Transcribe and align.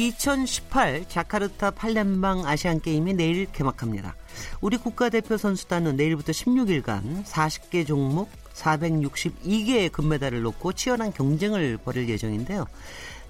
2018 0.00 1.04
자카르타 1.08 1.72
팔렘방 1.72 2.46
아시안 2.46 2.80
게임이 2.80 3.12
내일 3.12 3.44
개막합니다. 3.52 4.16
우리 4.62 4.78
국가대표 4.78 5.36
선수단은 5.36 5.96
내일부터 5.96 6.32
16일간 6.32 7.24
40개 7.24 7.86
종목 7.86 8.30
462개의 8.54 9.92
금메달을 9.92 10.40
놓고 10.40 10.72
치열한 10.72 11.12
경쟁을 11.12 11.76
벌일 11.84 12.08
예정인데요. 12.08 12.66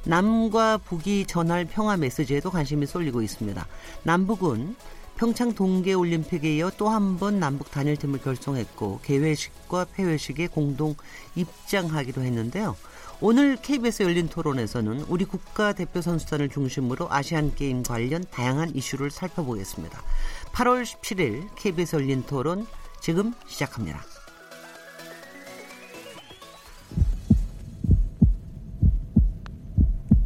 남과 0.04 0.78
북이 0.78 1.26
전할 1.26 1.64
평화 1.64 1.96
메시지에도 1.96 2.50
관심이 2.50 2.86
쏠리고 2.86 3.20
있습니다. 3.20 3.66
남북은 4.04 4.76
평창 5.16 5.52
동계올림픽에 5.52 6.56
이어 6.56 6.70
또 6.78 6.88
한 6.88 7.18
번 7.18 7.40
남북 7.40 7.70
단일팀을 7.72 8.20
결성했고 8.20 9.00
개회식과 9.02 9.86
폐회식에 9.92 10.46
공동 10.46 10.94
입장하기로 11.34 12.22
했는데요. 12.22 12.76
오늘 13.22 13.56
KBS 13.56 14.02
열린 14.02 14.28
토론에서는 14.28 15.04
우리 15.08 15.26
국가 15.26 15.74
대표 15.74 16.00
선수단을 16.00 16.48
중심으로 16.48 17.12
아시안 17.12 17.54
게임 17.54 17.82
관련 17.82 18.24
다양한 18.30 18.74
이슈를 18.74 19.10
살펴보겠습니다. 19.10 20.00
8월 20.52 20.84
17일 20.84 21.48
KBS 21.54 21.96
열린 21.96 22.22
토론 22.22 22.66
지금 23.02 23.34
시작합니다. 23.46 24.00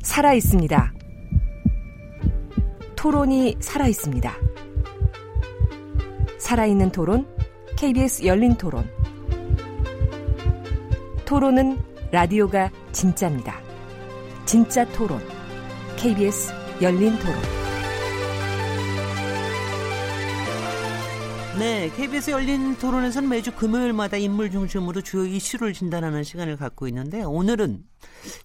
살아 0.02 0.32
있습니다. 0.34 0.92
토론이 2.94 3.56
살아 3.58 3.88
있습니다. 3.88 4.32
살아있는 6.38 6.92
토론, 6.92 7.26
KBS 7.76 8.24
열린 8.24 8.54
토론. 8.54 8.88
토론은 11.24 11.93
라디오가 12.14 12.70
진짜입니다. 12.92 13.60
진짜 14.46 14.84
토론. 14.92 15.20
KBS 15.96 16.52
열린 16.80 17.18
토론. 17.18 17.34
네, 21.58 21.90
KBS 21.96 22.30
열린 22.30 22.76
토론에서는 22.76 23.28
매주 23.28 23.50
금요일마다 23.56 24.16
인물 24.16 24.52
중심으로 24.52 25.00
주요 25.00 25.26
이슈를 25.26 25.72
진단하는 25.72 26.22
시간을 26.22 26.56
갖고 26.56 26.86
있는데 26.86 27.24
오늘은 27.24 27.82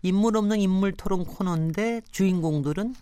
인물 0.02 0.36
없는 0.36 0.60
인물 0.60 0.94
토론 0.94 1.24
코너인데 1.24 2.02
주인공들은 2.12 2.96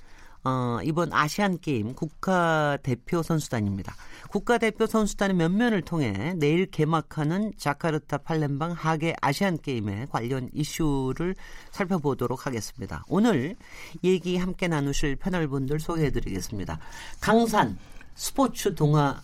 어, 0.48 0.80
이번 0.82 1.12
아시안 1.12 1.60
게임 1.60 1.94
국가 1.94 2.78
대표 2.82 3.22
선수단입니다. 3.22 3.94
국가 4.30 4.58
대표 4.58 4.86
선수단의 4.86 5.36
면면을 5.36 5.82
통해 5.82 6.34
내일 6.38 6.68
개막하는 6.68 7.52
자카르타 7.58 8.20
팔렘방 8.20 8.72
하계 8.72 9.14
아시안 9.22 9.58
게임에 9.58 10.06
관련 10.10 10.50
이슈를 10.54 11.36
살펴보도록 11.72 12.48
하겠습니다. 12.48 13.04
오늘 13.10 13.58
얘기 14.06 14.38
함께 14.38 14.70
나누실 14.70 15.18
패널 15.18 15.50
분들 15.50 15.82
소개해드리겠습니다. 15.82 16.80
강산 17.20 17.78
스포츠 18.16 18.74
동화 18.74 19.20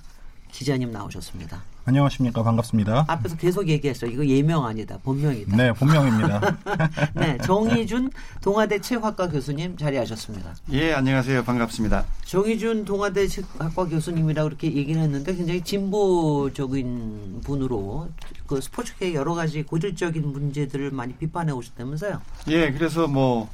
기자님 0.51 0.91
나오셨습니다. 0.91 1.72
안녕하십니까 1.85 2.43
반갑습니다. 2.43 3.05
앞에서 3.09 3.35
계속 3.35 3.67
얘기했어요. 3.67 4.09
이거 4.09 4.25
예명 4.25 4.65
아니다 4.65 4.97
본명이다. 5.03 5.57
네 5.57 5.73
본명입니다. 5.73 6.57
네 7.15 7.37
정희준 7.39 8.09
동아대 8.41 8.79
체육학과 8.79 9.27
교수님 9.27 9.75
자리하셨습니다. 9.75 10.55
예 10.71 10.93
안녕하세요 10.93 11.43
반갑습니다. 11.43 12.05
정희준 12.23 12.85
동아대 12.85 13.27
체육학과 13.27 13.85
교수님이라고 13.85 14.47
이렇게 14.47 14.73
얘기를 14.73 15.01
했는데 15.01 15.35
굉장히 15.35 15.61
진보적인 15.61 17.41
분으로 17.43 18.07
그 18.47 18.61
스포츠계 18.61 19.13
여러 19.13 19.33
가지 19.33 19.63
고질적인 19.63 20.25
문제들을 20.31 20.91
많이 20.91 21.13
비판해 21.15 21.51
오셨다면서요? 21.51 22.21
예 22.47 22.71
그래서 22.71 23.07
뭐 23.07 23.49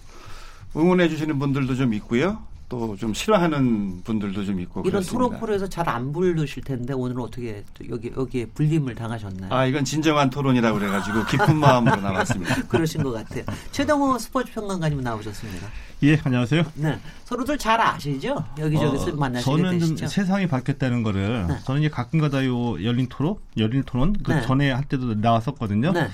응원해 0.76 1.10
주시는 1.10 1.40
분들도 1.40 1.74
좀 1.76 1.96
있고요. 1.96 2.44
또 2.70 2.96
좀 3.00 3.14
싫어하는 3.14 4.02
분들도 4.04 4.46
좀 4.46 4.60
있고 4.62 4.82
이런 4.82 4.92
그렇습니다. 5.02 5.12
토론 5.26 5.40
프로에서 5.40 5.68
잘 5.68 5.90
안 5.90 6.12
부르실 6.14 6.64
텐데 6.64 6.94
오늘은 6.94 7.22
어떻게 7.22 7.64
여기 7.90 8.12
여기에 8.16 8.46
불림을 8.54 8.94
당하셨나요? 8.94 9.52
아 9.52 9.66
이건 9.66 9.84
진정한 9.84 10.30
토론이라고 10.30 10.78
그래가지고 10.78 11.26
깊은 11.26 11.56
마음으로 11.58 11.96
나왔습니다. 12.02 12.56
그러신 12.70 13.02
것 13.02 13.12
같아요. 13.12 13.44
최동호 13.72 14.18
스포츠 14.20 14.52
평론가님 14.54 15.02
나오셨습니다. 15.02 15.68
예, 16.04 16.20
안녕하세요. 16.24 16.64
네, 16.76 17.00
서로들 17.26 17.58
잘 17.58 17.82
아시죠? 17.82 18.44
여기저기서 18.58 19.12
어, 19.12 19.16
만나시게 19.16 19.52
저는 19.52 19.80
되시죠. 19.80 19.96
좀 19.96 20.08
세상이 20.08 20.48
바뀌었다는 20.48 21.02
거를 21.04 21.48
네. 21.48 21.58
저는 21.66 21.82
이제 21.82 21.90
가끔가다 21.90 22.46
요 22.46 22.82
열린 22.84 23.08
토론, 23.10 23.36
열린 23.58 23.84
토론 23.84 24.14
그 24.24 24.32
네. 24.32 24.42
전에 24.44 24.72
할 24.72 24.84
때도 24.86 25.16
나왔었거든요. 25.16 25.92
네. 25.92 26.08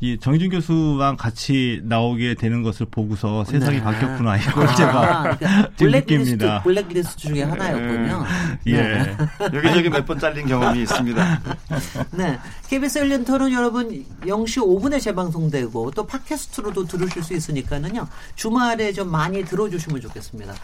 이 0.00 0.16
정희준 0.16 0.50
교수랑 0.50 1.16
같이 1.16 1.80
나오게 1.82 2.34
되는 2.34 2.62
것을 2.62 2.86
보고서 2.88 3.44
세상이 3.44 3.78
네. 3.78 3.82
바뀌었구나 3.82 4.36
이걸 4.36 4.66
제가 4.76 5.00
아, 5.02 5.36
그러니까 5.36 5.70
지금 5.76 5.76
블랙리스트. 5.76 6.60
블랙리스트 6.62 7.16
중에 7.16 7.42
하나였군요. 7.42 8.24
예. 8.68 9.16
여기저기 9.52 9.90
몇 9.90 10.06
번 10.06 10.18
잘린 10.20 10.46
경험이 10.46 10.82
있습니다. 10.82 11.40
네. 12.12 12.38
KBS 12.68 12.98
열린 13.00 13.24
토론 13.24 13.52
여러분 13.52 14.04
0시 14.22 14.58
5분에 14.58 15.00
재방송되고 15.00 15.90
또 15.90 16.06
팟캐스트로도 16.06 16.84
들으실 16.86 17.22
수 17.24 17.34
있으니까는요. 17.34 18.06
주말에 18.36 18.92
좀 18.92 19.10
많이 19.10 19.44
들어주시면 19.44 20.00
좋겠습니다. 20.00 20.54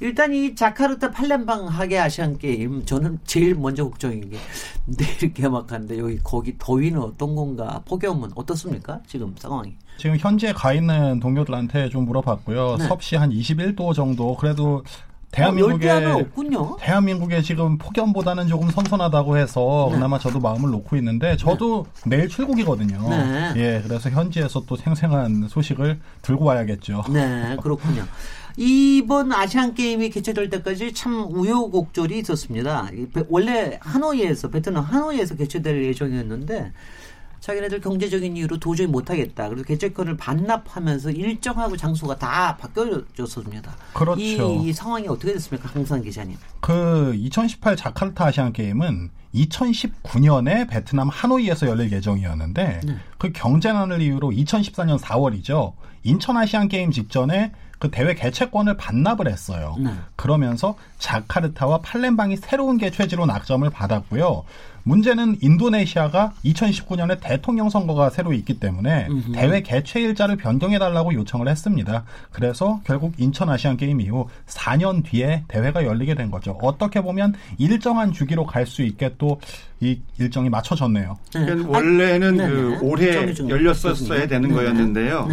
일단 0.00 0.32
이 0.32 0.54
자카르타 0.54 1.10
팔렘방 1.10 1.66
하계 1.68 1.98
아시안 1.98 2.38
게임 2.38 2.84
저는 2.84 3.18
제일 3.24 3.54
먼저 3.54 3.84
걱정인 3.84 4.30
게 4.30 4.38
내일 4.86 5.32
개막하는데 5.32 5.98
여기 5.98 6.18
거기 6.22 6.54
더위는 6.58 7.00
어떤 7.00 7.34
건가 7.34 7.82
폭염은 7.86 8.30
어떻습니까 8.34 9.00
지금 9.06 9.34
상황이 9.38 9.76
지금 9.96 10.16
현재 10.18 10.52
가 10.52 10.72
있는 10.72 11.20
동료들한테 11.20 11.88
좀 11.88 12.04
물어봤고요. 12.06 12.76
네. 12.78 12.88
섭씨 12.88 13.16
한 13.16 13.30
21도 13.30 13.94
정도. 13.94 14.36
그래도 14.36 14.82
열 14.82 14.84
대 15.34 15.42
하나 15.42 15.56
대한민국의 15.56 16.12
없군요. 16.12 16.76
대한민국의 16.78 17.42
지금 17.42 17.76
폭염보다는 17.76 18.46
조금 18.46 18.70
선선하다고 18.70 19.36
해서 19.36 19.88
네. 19.90 19.96
그나마 19.96 20.18
저도 20.18 20.38
마음을 20.38 20.70
놓고 20.70 20.96
있는데 20.96 21.36
저도 21.36 21.86
내일 22.06 22.28
출국이거든요. 22.28 23.08
네. 23.08 23.52
예, 23.56 23.82
그래서 23.84 24.10
현지에서 24.10 24.62
또 24.66 24.76
생생한 24.76 25.48
소식을 25.48 25.98
들고 26.22 26.44
와야겠죠. 26.44 27.04
네, 27.12 27.56
그렇군요. 27.60 28.04
이번 28.56 29.32
아시안 29.32 29.74
게임이 29.74 30.10
개최될 30.10 30.48
때까지 30.50 30.92
참 30.92 31.26
우여곡절이 31.28 32.16
있었습니다. 32.20 32.88
원래 33.28 33.78
하노이에서 33.80 34.50
베트남 34.50 34.84
하노이에서 34.84 35.34
개최될 35.34 35.82
예정이었는데 35.86 36.72
자기네들 37.44 37.82
경제적인 37.82 38.38
이유로 38.38 38.58
도저히 38.58 38.86
못하겠다. 38.86 39.50
그래서 39.50 39.66
개최권을 39.66 40.16
반납하면서 40.16 41.10
일정하고 41.10 41.76
장소가 41.76 42.16
다 42.16 42.56
바뀌어졌습니다. 42.56 43.76
그렇죠. 43.92 44.18
이, 44.18 44.68
이 44.68 44.72
상황이 44.72 45.06
어떻게 45.06 45.34
됐습니까, 45.34 45.68
강산 45.68 46.02
기자님? 46.02 46.38
그 46.60 47.12
2018 47.14 47.76
자카르타 47.76 48.24
아시안 48.24 48.54
게임은 48.54 49.10
2019년에 49.34 50.70
베트남 50.70 51.10
하노이에서 51.10 51.66
열릴 51.66 51.92
예정이었는데 51.92 52.80
네. 52.82 52.96
그 53.18 53.30
경쟁안을 53.30 54.00
이유로 54.00 54.30
2014년 54.30 54.98
4월이죠. 54.98 55.74
인천 56.02 56.38
아시안 56.38 56.68
게임 56.68 56.92
직전에 56.92 57.52
그 57.78 57.90
대회 57.90 58.14
개최권을 58.14 58.76
반납을 58.76 59.28
했어요. 59.28 59.76
네. 59.78 59.90
그러면서 60.16 60.76
자카르타와 60.98 61.78
팔렘방이 61.78 62.36
새로운 62.36 62.78
개최지로 62.78 63.26
낙점을 63.26 63.68
받았고요. 63.70 64.44
문제는 64.86 65.38
인도네시아가 65.40 66.34
2019년에 66.44 67.18
대통령 67.18 67.70
선거가 67.70 68.10
새로 68.10 68.34
있기 68.34 68.60
때문에 68.60 69.06
음흠. 69.08 69.32
대회 69.32 69.62
개최 69.62 70.00
일자를 70.02 70.36
변경해 70.36 70.78
달라고 70.78 71.14
요청을 71.14 71.48
했습니다. 71.48 72.04
그래서 72.32 72.80
결국 72.84 73.14
인천 73.16 73.48
아시안 73.48 73.78
게임 73.78 74.02
이후 74.02 74.28
4년 74.46 75.02
뒤에 75.02 75.44
대회가 75.48 75.84
열리게 75.86 76.14
된 76.14 76.30
거죠. 76.30 76.58
어떻게 76.60 77.00
보면 77.00 77.34
일정한 77.56 78.12
주기로 78.12 78.44
갈 78.46 78.66
수 78.66 78.82
있게 78.82 79.14
또 79.18 79.38
이 79.80 80.00
일정이 80.18 80.48
맞춰졌네요. 80.48 81.18
네. 81.34 81.52
원래는 81.66 82.40
아, 82.40 82.46
그 82.48 82.52
네네. 82.52 82.78
올해 82.80 83.12
정의중 83.12 83.50
열렸었어야. 83.50 84.26
되는 84.26 84.48
네네. 84.48 84.54
거였는데요. 84.54 85.28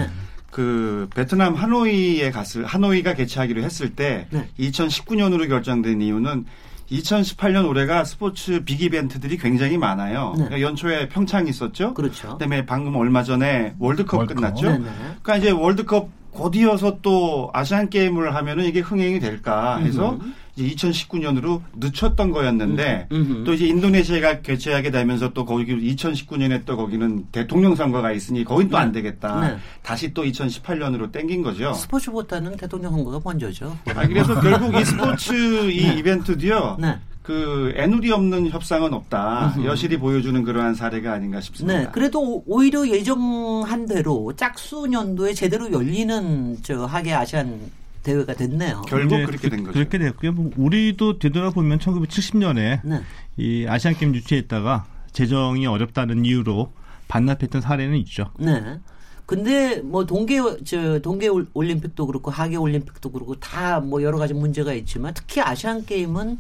네. 0.51 0.56
그 0.56 1.09
베트남 1.15 1.56
하노이에 1.56 2.30
갔을 2.31 2.65
하노이가 2.65 3.13
개최하기로 3.13 3.62
했을 3.63 3.95
때 3.95 4.27
네. 4.30 4.48
2019년으로 4.59 5.48
결정된 5.48 6.01
이유는 6.01 6.45
2018년 6.92 7.68
올해가 7.68 8.03
스포츠 8.03 8.63
빅 8.65 8.81
이벤트들이 8.81 9.38
굉장히 9.38 9.77
많아요. 9.77 10.33
네. 10.38 10.45
그러니까 10.45 10.62
연초에 10.62 11.07
평창이 11.07 11.50
있었죠. 11.50 11.94
그렇죠. 11.94 12.33
그다음에 12.33 12.65
방금 12.65 12.98
얼마 12.98 13.24
전에 13.24 13.75
월드컵, 13.80 14.18
월드컵. 14.18 14.42
끝났죠. 14.42 14.71
네네. 14.71 14.86
그러니까 15.21 15.38
이제 15.38 15.51
월드컵 15.51 16.09
곧이어서 16.31 17.00
또 17.01 17.50
아시안 17.53 17.89
게임을 17.89 18.36
하면은 18.36 18.65
이게 18.65 18.80
흥행이 18.81 19.19
될까 19.19 19.77
해서 19.77 20.12
음흠. 20.13 20.31
이제 20.56 20.75
2019년으로 20.75 21.62
늦췄던 21.77 22.31
거였는데 22.31 23.07
음, 23.12 23.15
음. 23.30 23.44
또 23.45 23.53
이제 23.53 23.68
인도네시아가 23.68 24.42
개최하게 24.42 24.92
되면서 24.92 25.31
또 25.33 25.45
거기 25.45 25.65
2019년에 25.65 26.65
또 26.65 26.75
거기는 26.77 27.25
대통령 27.31 27.75
선거가 27.75 28.12
있으니 28.12 28.44
거긴 28.44 28.69
또 28.69 28.77
안 28.77 28.92
되겠다. 28.92 29.39
네. 29.42 29.57
다시 29.83 30.13
또 30.13 30.24
2018년으로 30.24 31.12
땡긴 31.12 31.42
거죠. 31.44 31.74
스포츠보다는 31.74 32.57
대통령 32.57 32.92
선거가 32.92 33.19
먼저죠. 33.24 33.77
아, 33.95 34.07
그래서 34.07 34.39
결국 34.42 34.75
이 34.75 34.83
스포츠 34.83 35.33
이 35.71 35.98
이벤트도요. 36.00 36.77
네. 36.80 36.98
그 37.24 37.71
애누리 37.77 38.12
없는 38.12 38.50
협상은 38.50 38.94
없다. 38.94 39.56
여실히 39.63 39.98
보여주는 39.98 40.44
그러한 40.44 40.74
사례가 40.74 41.13
아닌가 41.13 41.39
싶습니다. 41.39 41.77
네, 41.80 41.88
그래도 41.94 42.19
오- 42.19 42.44
오히려 42.48 42.86
예정한 42.88 43.86
대로 43.86 44.33
짝수 44.36 44.88
년도에 44.89 45.33
제대로 45.36 45.71
열리는 45.71 46.57
저 46.63 46.86
하계 46.86 47.13
아시안 47.13 47.59
대회가 48.03 48.33
됐네요. 48.33 48.81
결국 48.88 49.18
네, 49.18 49.25
그렇게 49.25 49.50
그- 49.50 49.56
된 49.56 49.63
거죠. 49.63 49.74
그렇게 49.74 49.98
됐고요. 49.98 50.31
뭐 50.33 50.51
우리도 50.57 51.19
되돌아보면 51.19 51.80
1970년에 51.80 52.81
네. 52.83 53.01
이 53.38 53.65
아시안 53.68 53.95
게임 53.95 54.13
유치했다가 54.15 54.86
재정이 55.12 55.65
어렵다는 55.68 56.25
이유로 56.25 56.71
반납했던 57.07 57.62
사례는 57.62 57.98
있죠. 58.00 58.31
네. 58.39 58.80
근데 59.25 59.77
뭐 59.81 60.06
동계 60.06 60.39
저 60.65 61.00
동계 61.00 61.27
올- 61.30 61.48
올림픽도 61.53 62.06
그렇고 62.07 62.31
하계 62.31 62.57
올림픽도 62.57 63.12
그렇고 63.12 63.36
다 63.36 63.80
뭐 63.80 64.01
여러 64.03 64.18
가지 64.18 64.33
문제가 64.33 64.74
있지만 64.74 65.13
특히 65.13 65.39
아시안 65.42 65.86
게임은 65.86 66.38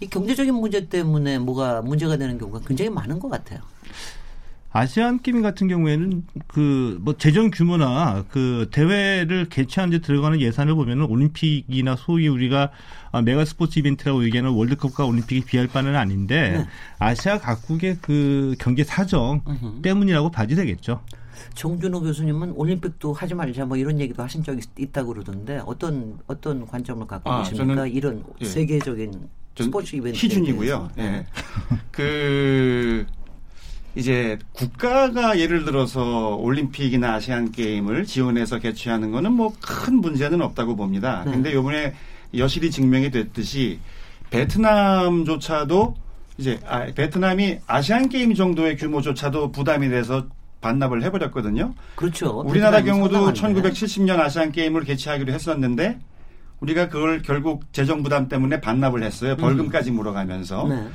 이 0.00 0.06
경제적인 0.06 0.54
문제 0.54 0.88
때문에 0.88 1.38
뭐가 1.38 1.82
문제가 1.82 2.16
되는 2.16 2.38
경우가 2.38 2.60
굉장히 2.66 2.90
많은 2.90 3.18
것 3.18 3.28
같아요. 3.28 3.60
아시안 4.78 5.22
게임 5.22 5.40
같은 5.40 5.68
경우에는 5.68 6.24
그 6.48 6.98
뭐 7.00 7.16
재정 7.16 7.50
규모나 7.50 8.24
그 8.30 8.68
대회를 8.72 9.48
개최하는 9.48 9.98
데 9.98 10.04
들어가는 10.04 10.40
예산을 10.40 10.74
보면은 10.74 11.04
올림픽이나 11.06 11.96
소위 11.96 12.28
우리가 12.28 12.70
아, 13.12 13.22
메가 13.22 13.44
스포츠 13.44 13.78
이벤트라고 13.78 14.24
얘기하는 14.24 14.50
월드컵과 14.50 15.04
올림픽이 15.04 15.44
비할 15.44 15.66
바는 15.68 15.94
아닌데 15.96 16.58
네. 16.58 16.66
아시아 16.98 17.38
각국의 17.38 17.98
그 18.00 18.54
경제 18.58 18.82
사정 18.84 19.42
때문이라고 19.82 20.30
봐도 20.30 20.54
되겠죠. 20.54 21.02
정준호 21.54 22.00
교수님은 22.00 22.52
올림픽도 22.52 23.12
하지 23.12 23.34
말자 23.34 23.66
뭐 23.66 23.76
이런 23.76 24.00
얘기도 24.00 24.22
하신 24.22 24.42
적이 24.42 24.60
있- 24.76 24.88
있다고 24.88 25.12
그러던데 25.12 25.60
어떤 25.66 26.18
어떤 26.26 26.66
관점을 26.66 27.06
갖고 27.06 27.30
아, 27.30 27.42
계십니까? 27.42 27.84
저는- 27.84 27.94
이런 27.94 28.24
예. 28.40 28.44
세계적인 28.44 29.12
전 29.54 29.64
스포츠 29.66 29.94
이벤트 29.96 30.16
희준이고요. 30.18 30.90
예. 30.98 31.26
그 31.90 33.06
이제 33.96 34.38
국가가 34.52 35.38
예를 35.38 35.64
들어서 35.64 36.34
올림픽이나 36.36 37.14
아시안 37.14 37.52
게임을 37.52 38.04
지원해서 38.04 38.58
개최하는 38.58 39.12
거는 39.12 39.32
뭐 39.32 39.52
큰 39.60 40.00
문제는 40.00 40.40
없다고 40.42 40.76
봅니다. 40.76 41.22
네. 41.24 41.32
근데 41.32 41.52
요번에 41.54 41.94
여실히 42.36 42.70
증명이 42.70 43.10
됐듯이 43.10 43.78
베트남조차도 44.30 45.94
이제 46.38 46.58
아, 46.66 46.86
베트남이 46.86 47.58
아시안 47.66 48.08
게임 48.08 48.34
정도의 48.34 48.76
규모조차도 48.76 49.52
부담이 49.52 49.88
돼서 49.88 50.26
반납을 50.60 51.02
해버렸거든요. 51.04 51.74
그렇죠. 51.94 52.40
우리나라 52.40 52.82
경우도 52.82 53.34
상당한데. 53.34 53.70
1970년 53.70 54.18
아시안 54.18 54.50
게임을 54.50 54.84
개최하기로 54.84 55.32
했었는데 55.32 55.98
우리가 56.60 56.88
그걸 56.88 57.22
결국 57.22 57.72
재정 57.72 58.02
부담 58.02 58.28
때문에 58.28 58.60
반납을 58.60 59.02
했어요. 59.02 59.36
벌금까지 59.36 59.90
물어가면서. 59.90 60.66
네. 60.68 60.88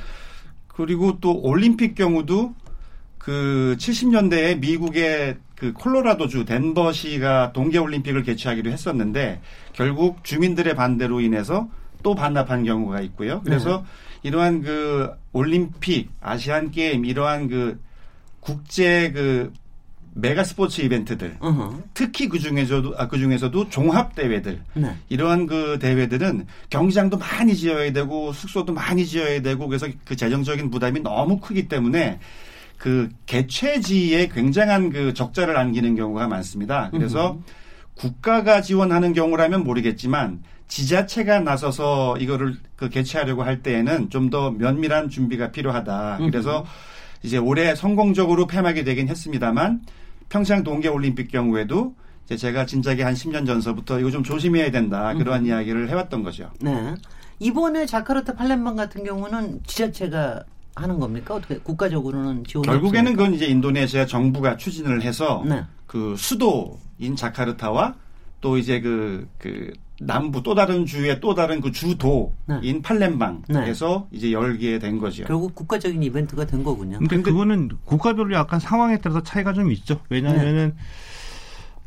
그리고 0.67 1.19
또 1.21 1.39
올림픽 1.41 1.93
경우도 1.95 2.53
그 3.29 3.75
70년대에 3.77 4.57
미국의 4.57 5.37
그 5.53 5.71
콜로라도주 5.73 6.45
덴버시가 6.45 7.53
동계 7.53 7.77
올림픽을 7.77 8.23
개최하기로 8.23 8.71
했었는데 8.71 9.39
결국 9.73 10.23
주민들의 10.23 10.75
반대로 10.75 11.21
인해서 11.21 11.69
또 12.01 12.15
반납한 12.15 12.63
경우가 12.63 13.01
있고요. 13.01 13.41
그래서 13.43 13.85
이러한 14.23 14.63
그 14.63 15.11
올림픽, 15.31 16.09
아시안 16.19 16.71
게임 16.71 17.05
이러한 17.05 17.49
그 17.49 17.79
국제 18.39 19.11
그 19.11 19.53
메가 20.15 20.43
스포츠 20.43 20.81
이벤트들 20.81 21.37
어허. 21.39 21.83
특히 21.93 22.27
그 22.29 22.39
중에서도 22.39 22.95
아, 22.97 23.07
그 23.07 23.19
중에서도 23.19 23.69
종합 23.69 24.15
대회들 24.15 24.59
네. 24.73 24.95
이러한 25.09 25.45
그 25.45 25.77
대회들은 25.79 26.47
경기장도 26.71 27.19
많이 27.19 27.55
지어야 27.55 27.93
되고 27.93 28.33
숙소도 28.33 28.73
많이 28.73 29.05
지어야 29.05 29.43
되고 29.43 29.67
그래서 29.67 29.87
그 30.03 30.15
재정적인 30.15 30.71
부담이 30.71 31.01
너무 31.01 31.39
크기 31.39 31.67
때문에 31.67 32.17
그 32.79 33.09
개최지에 33.25 34.29
굉장한 34.29 34.89
그 34.89 35.13
적자를 35.13 35.57
안기는 35.57 35.95
경우가 35.95 36.27
많습니다. 36.27 36.89
그래서 36.91 37.37
국가가 37.95 38.61
지원하는 38.61 39.11
경우라면 39.13 39.63
모르겠지만 39.65 40.41
지자체가 40.69 41.41
나서서 41.41 42.17
이거를 42.17 42.55
그 42.77 42.87
개최하려고 42.89 43.43
할 43.43 43.61
때에는 43.61 44.09
좀 44.09 44.29
더 44.29 44.51
면밀한 44.51 45.09
준비가 45.09 45.51
필요하다. 45.51 46.19
그래서 46.21 46.65
이제 47.21 47.37
올해 47.37 47.75
성공적으로 47.75 48.47
폐막이 48.47 48.83
되긴 48.85 49.09
했습니다만 49.09 49.81
평창 50.29 50.63
동계 50.63 50.87
올림픽 50.87 51.29
경우에도 51.29 51.95
이제 52.25 52.37
제가 52.37 52.65
진작에 52.65 53.01
한 53.03 53.13
10년 53.13 53.45
전서부터 53.45 53.99
이거 53.99 54.09
좀 54.11 54.23
조심해야 54.23 54.71
된다. 54.71 55.13
그러한 55.15 55.45
이야기를 55.45 55.89
해왔던 55.89 56.23
거죠. 56.23 56.51
네. 56.61 56.93
이번에 57.39 57.85
자카르타 57.85 58.33
팔렘방 58.35 58.75
같은 58.75 59.03
경우는 59.03 59.61
지자체가 59.65 60.43
하는 60.81 60.99
겁니까? 60.99 61.35
어떻게 61.35 61.57
국가적으로는 61.57 62.43
지원이 62.45 62.67
결국에는 62.67 63.11
없습니까? 63.11 63.23
그건 63.23 63.33
이제 63.35 63.45
인도네시아 63.45 64.05
정부가 64.05 64.57
추진을 64.57 65.01
해서 65.01 65.43
네. 65.47 65.63
그 65.85 66.15
수도인 66.17 67.15
자카르타와 67.15 67.95
또 68.41 68.57
이제 68.57 68.79
그, 68.79 69.27
그 69.37 69.73
남부 70.01 70.41
또 70.41 70.55
다른 70.55 70.85
주의 70.85 71.19
또 71.19 71.33
다른 71.35 71.59
그 71.59 71.71
주도인 71.71 72.31
네. 72.47 72.81
팔렘방에서 72.81 74.07
이제 74.11 74.31
열게 74.31 74.79
된 74.79 74.97
거죠. 74.97 75.25
결국 75.25 75.53
국가적인 75.55 76.01
이벤트가 76.01 76.45
된 76.45 76.63
거군요. 76.63 76.99
근데 76.99 77.21
그거는 77.21 77.69
국가별로 77.83 78.33
약간 78.35 78.59
상황에 78.59 78.97
따라서 78.99 79.23
차이가 79.23 79.53
좀 79.53 79.71
있죠. 79.71 79.99
왜냐하면은 80.09 80.75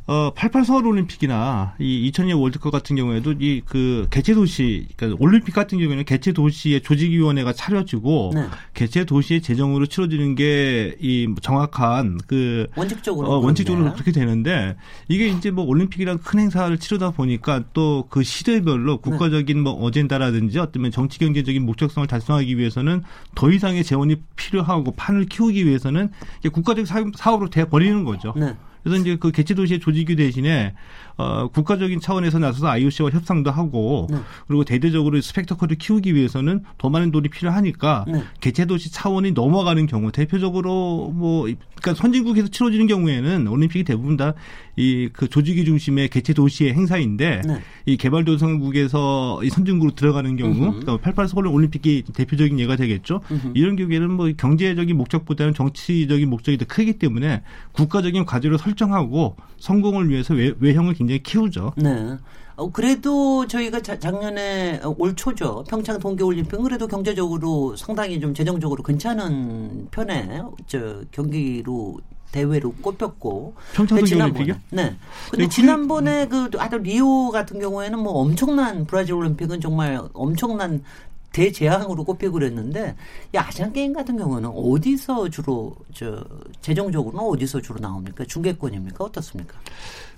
어, 0.05 0.33
88 0.35 0.65
서울 0.65 0.85
올림픽이나 0.85 1.75
이 1.79 2.11
2002년 2.11 2.41
월드컵 2.41 2.71
같은 2.71 2.97
경우에도 2.97 3.33
이 3.39 3.61
그 3.65 4.05
개최 4.09 4.33
도시, 4.33 4.87
그러니까 4.97 5.17
올림픽 5.23 5.53
같은 5.55 5.79
경우에는 5.79 6.03
개최 6.03 6.33
도시의 6.33 6.81
조직위원회가 6.81 7.53
차려지고 7.53 8.31
네. 8.35 8.45
개최 8.73 9.05
도시의 9.05 9.41
재정으로 9.41 9.85
치러지는 9.85 10.35
게 10.35 10.95
이 10.99 11.27
정확한 11.41 12.19
그 12.27 12.67
원칙적으로 12.75 13.29
어, 13.29 13.37
원칙적으로. 13.39 13.93
그렇게 13.93 14.11
되는데 14.11 14.75
이게 15.07 15.27
이제 15.29 15.51
뭐 15.51 15.63
올림픽이랑 15.65 16.17
큰 16.19 16.39
행사를 16.39 16.77
치르다 16.77 17.11
보니까 17.11 17.63
또 17.73 18.05
그 18.09 18.23
시대별로 18.23 18.97
국가적인 18.97 19.61
뭐 19.63 19.71
어젠다라든지 19.73 20.59
어떤 20.59 20.91
정치 20.91 21.17
경제적인 21.19 21.65
목적성을 21.65 22.05
달성하기 22.07 22.57
위해서는 22.57 23.03
더 23.35 23.49
이상의 23.51 23.83
재원이 23.85 24.17
필요하고 24.35 24.91
판을 24.91 25.25
키우기 25.27 25.65
위해서는 25.65 26.09
국가적 26.51 26.85
사업- 26.85 27.15
사업으로 27.15 27.49
돼 27.49 27.65
버리는 27.65 28.03
거죠. 28.03 28.33
네. 28.35 28.53
그래서 28.83 29.01
이제 29.01 29.15
그 29.15 29.31
개최 29.31 29.53
도시의 29.53 29.79
조직위 29.79 30.15
대신에 30.15 30.73
어 31.17 31.47
국가적인 31.47 31.99
차원에서 31.99 32.39
나서서 32.39 32.67
IOC와 32.67 33.11
협상도 33.11 33.51
하고 33.51 34.07
네. 34.09 34.17
그리고 34.47 34.63
대대적으로 34.63 35.21
스펙터클을 35.21 35.77
키우기 35.77 36.15
위해서는 36.15 36.63
더 36.77 36.89
많은 36.89 37.11
돈이 37.11 37.29
필요하니까 37.29 38.05
네. 38.07 38.23
개최 38.39 38.65
도시 38.65 38.91
차원이 38.91 39.31
넘어가는 39.31 39.85
경우 39.85 40.11
대표적으로 40.11 41.11
뭐 41.13 41.43
그러니까 41.43 41.93
선진국에서 42.01 42.47
치러지는 42.47 42.87
경우에는 42.87 43.47
올림픽이 43.47 43.83
대부분 43.83 44.17
다 44.17 44.33
이 44.75 45.09
그 45.13 45.27
조직위 45.27 45.65
중심의 45.65 46.09
개최 46.09 46.33
도시의 46.33 46.73
행사인데 46.73 47.41
네. 47.45 47.61
이 47.85 47.95
개발도상국에서 47.95 49.41
이 49.43 49.49
선진국으로 49.49 49.93
들어가는 49.93 50.35
경우 50.35 50.71
그러니까 50.71 50.97
88 50.97 51.27
서울 51.27 51.47
올림픽이 51.47 52.03
대표적인 52.13 52.59
예가 52.59 52.75
되겠죠. 52.75 53.21
이런 53.53 53.75
경우에는 53.75 54.11
뭐 54.11 54.31
경제적인 54.35 54.97
목적보다는 54.97 55.53
정치적인 55.53 56.27
목적이 56.27 56.57
더 56.57 56.65
크기 56.67 56.93
때문에 56.93 57.43
국가적인 57.73 58.25
과제로 58.25 58.57
설 58.57 58.72
정하고 58.75 59.35
성공을 59.59 60.09
위해서 60.09 60.33
외, 60.33 60.53
외형을 60.59 60.93
굉장히 60.93 61.21
키우죠. 61.23 61.73
네. 61.77 62.17
어, 62.55 62.71
그래도 62.71 63.47
저희가 63.47 63.81
자- 63.81 63.97
작년에 63.97 64.79
어, 64.83 64.93
올 64.99 65.15
초죠. 65.15 65.63
평창 65.67 65.97
동계올림픽은 65.99 66.63
그래도 66.63 66.87
경제적으로 66.87 67.75
상당히 67.75 68.19
좀 68.19 68.33
재정적으로 68.33 68.83
괜찮은 68.83 69.87
편에 69.89 70.41
저 70.67 71.01
경기로 71.11 71.97
대회로 72.31 72.73
꼽혔고. 72.81 73.53
평창 73.73 73.97
동계올림픽이요? 73.99 74.55
네. 74.71 74.95
근데 75.31 75.45
네, 75.45 75.49
지난번에 75.49 76.27
그 76.27 76.49
아들 76.59 76.81
리오 76.83 77.29
같은 77.31 77.59
경우에는 77.59 77.97
뭐 77.99 78.13
엄청난 78.13 78.85
브라질 78.85 79.13
올림픽은 79.15 79.59
정말 79.61 79.99
엄청난 80.13 80.83
대재앙으로 81.33 82.05
꼽히고 82.05 82.33
그랬는데 82.33 82.95
이 83.33 83.37
아시안 83.37 83.73
게임 83.73 83.91
같은 83.91 84.17
경우는 84.17 84.49
어디서 84.55 85.29
주로 85.29 85.75
저 85.93 86.23
재정적으로는 86.61 87.27
어디서 87.27 87.59
주로 87.61 87.79
나옵니까? 87.79 88.23
중계권입니까? 88.23 89.03
어떻습니까? 89.03 89.59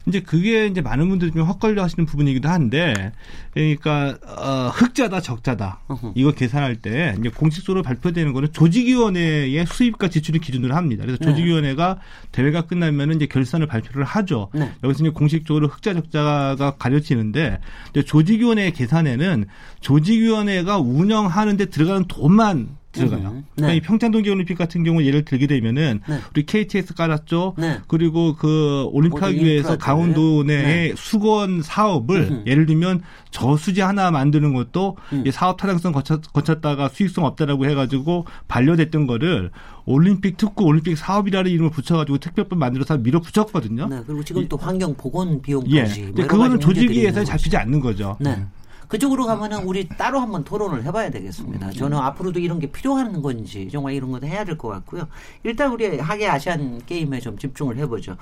이제 0.07 0.19
그게 0.19 0.67
이제 0.67 0.81
많은 0.81 1.09
분들이 1.09 1.31
좀 1.31 1.43
헛걸려 1.43 1.83
하시는 1.83 2.05
부분이기도 2.05 2.47
한데, 2.47 3.11
그러니까, 3.53 4.17
어, 4.25 4.69
흑자다, 4.73 5.21
적자다. 5.21 5.81
이거 6.15 6.31
계산할 6.31 6.75
때, 6.77 7.15
이제 7.19 7.29
공식적으로 7.29 7.81
발표되는 7.81 8.33
거는 8.33 8.51
조직위원회의 8.51 9.65
수입과 9.65 10.09
지출을 10.09 10.39
기준으로 10.39 10.75
합니다. 10.75 11.03
그래서 11.05 11.17
네. 11.19 11.29
조직위원회가 11.29 11.99
대회가 12.31 12.61
끝나면 12.61 13.11
은 13.11 13.15
이제 13.15 13.25
결산을 13.25 13.67
발표를 13.67 14.03
하죠. 14.03 14.49
네. 14.53 14.71
여기서 14.83 15.03
이제 15.03 15.09
공식적으로 15.09 15.67
흑자, 15.67 15.93
적자가 15.93 16.75
가려지는데, 16.77 17.59
조직위원회 18.05 18.71
계산에는 18.71 19.45
조직위원회가 19.81 20.77
운영하는데 20.79 21.65
들어가는 21.65 22.05
돈만 22.07 22.77
들어가요. 22.95 23.29
음, 23.29 23.45
그러니까 23.55 23.71
네. 23.71 23.77
이 23.77 23.81
평창 23.81 24.11
동계올림픽 24.11 24.57
같은 24.57 24.83
경우 24.83 25.03
예를 25.03 25.25
들게 25.25 25.47
되면은 25.47 26.01
네. 26.07 26.19
우리 26.33 26.45
KTX 26.45 26.95
깔았죠. 26.95 27.55
네. 27.57 27.79
그리고 27.87 28.35
그 28.35 28.89
인프라들. 28.93 29.77
강원도 29.77 30.43
내의 30.43 30.89
네. 30.89 30.93
수건 30.95 31.61
사업을 31.61 32.21
음흠. 32.31 32.43
예를 32.47 32.65
들면 32.65 33.01
저수지 33.31 33.81
하나 33.81 34.11
만드는 34.11 34.53
것도 34.53 34.97
음. 35.13 35.23
이 35.25 35.31
사업 35.31 35.57
타당성 35.57 35.91
거쳤, 35.91 36.21
거쳤 36.33 36.61
다가 36.61 36.89
수익성 36.89 37.25
없다라고 37.25 37.65
해가지고 37.65 38.25
반려됐던 38.47 39.07
거를 39.07 39.51
올림픽 39.85 40.37
특구 40.37 40.63
올림픽 40.65 40.97
사업이라는 40.97 41.51
이름을 41.51 41.69
붙여가지고 41.71 42.17
특별법 42.17 42.57
만들어서 42.59 42.97
밀어붙였거든요. 42.97 43.87
네, 43.87 44.01
그리고 44.05 44.23
지금 44.23 44.47
또 44.47 44.57
환경 44.57 44.95
보건 44.95 45.41
비용까지. 45.41 46.01
예. 46.01 46.05
뭐 46.07 46.25
그거는 46.25 46.59
조직위에서 46.59 47.23
잡히지 47.23 47.55
않는 47.57 47.79
거죠. 47.79 48.17
네. 48.19 48.45
그쪽으로 48.87 49.25
가면은 49.25 49.63
우리 49.63 49.87
따로 49.87 50.19
한번 50.19 50.43
토론을 50.43 50.83
해봐야 50.83 51.09
되겠습니다. 51.09 51.71
저는 51.71 51.97
앞으로도 51.97 52.39
이런 52.39 52.59
게 52.59 52.71
필요한 52.71 53.21
건지 53.21 53.67
정말 53.71 53.93
이런 53.93 54.11
것도 54.11 54.27
해야 54.27 54.43
될 54.45 54.57
것 54.57 54.69
같고요. 54.69 55.07
일단 55.43 55.71
우리 55.71 55.97
하계 55.99 56.27
아시안 56.27 56.81
게임에 56.85 57.19
좀 57.19 57.37
집중을 57.37 57.77
해보죠. 57.77 58.15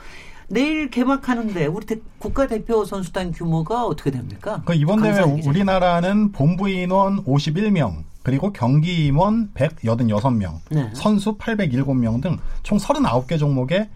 내일 0.50 0.89
개막하는데 0.89 1.65
우리 1.67 1.86
대- 1.86 2.00
국가대표 2.20 2.84
선수단 2.86 3.32
규모가 3.32 3.86
어떻게 3.86 4.12
됩니까? 4.12 4.62
그 4.65 4.74
이번 4.74 5.01
대회. 5.01 5.22
우리나라는 5.50 6.32
본부 6.32 6.70
인원 6.70 7.24
51명, 7.24 8.03
그리고 8.24 8.51
경기 8.53 9.05
임원 9.08 9.51
186명, 9.53 10.60
네. 10.70 10.89
선수 10.93 11.38
807명 11.38 12.22
등 12.22 12.38
총 12.62 12.77
39개 12.77 13.39
종목에 13.39 13.89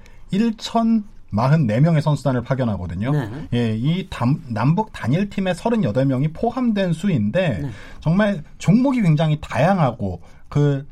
1,044명의 1.33 2.01
선수단을 2.01 2.41
파견하거든요. 2.43 3.11
네. 3.11 3.29
예, 3.53 3.75
이 3.75 4.07
담- 4.09 4.41
남북 4.47 4.91
단일팀의 4.93 5.53
38명이 5.55 6.33
포함된 6.33 6.93
수인데 6.93 7.59
네. 7.63 7.69
정말 7.99 8.43
종목이 8.57 9.01
굉장히 9.01 9.37
다양하고 9.41 10.21
그 10.49 10.87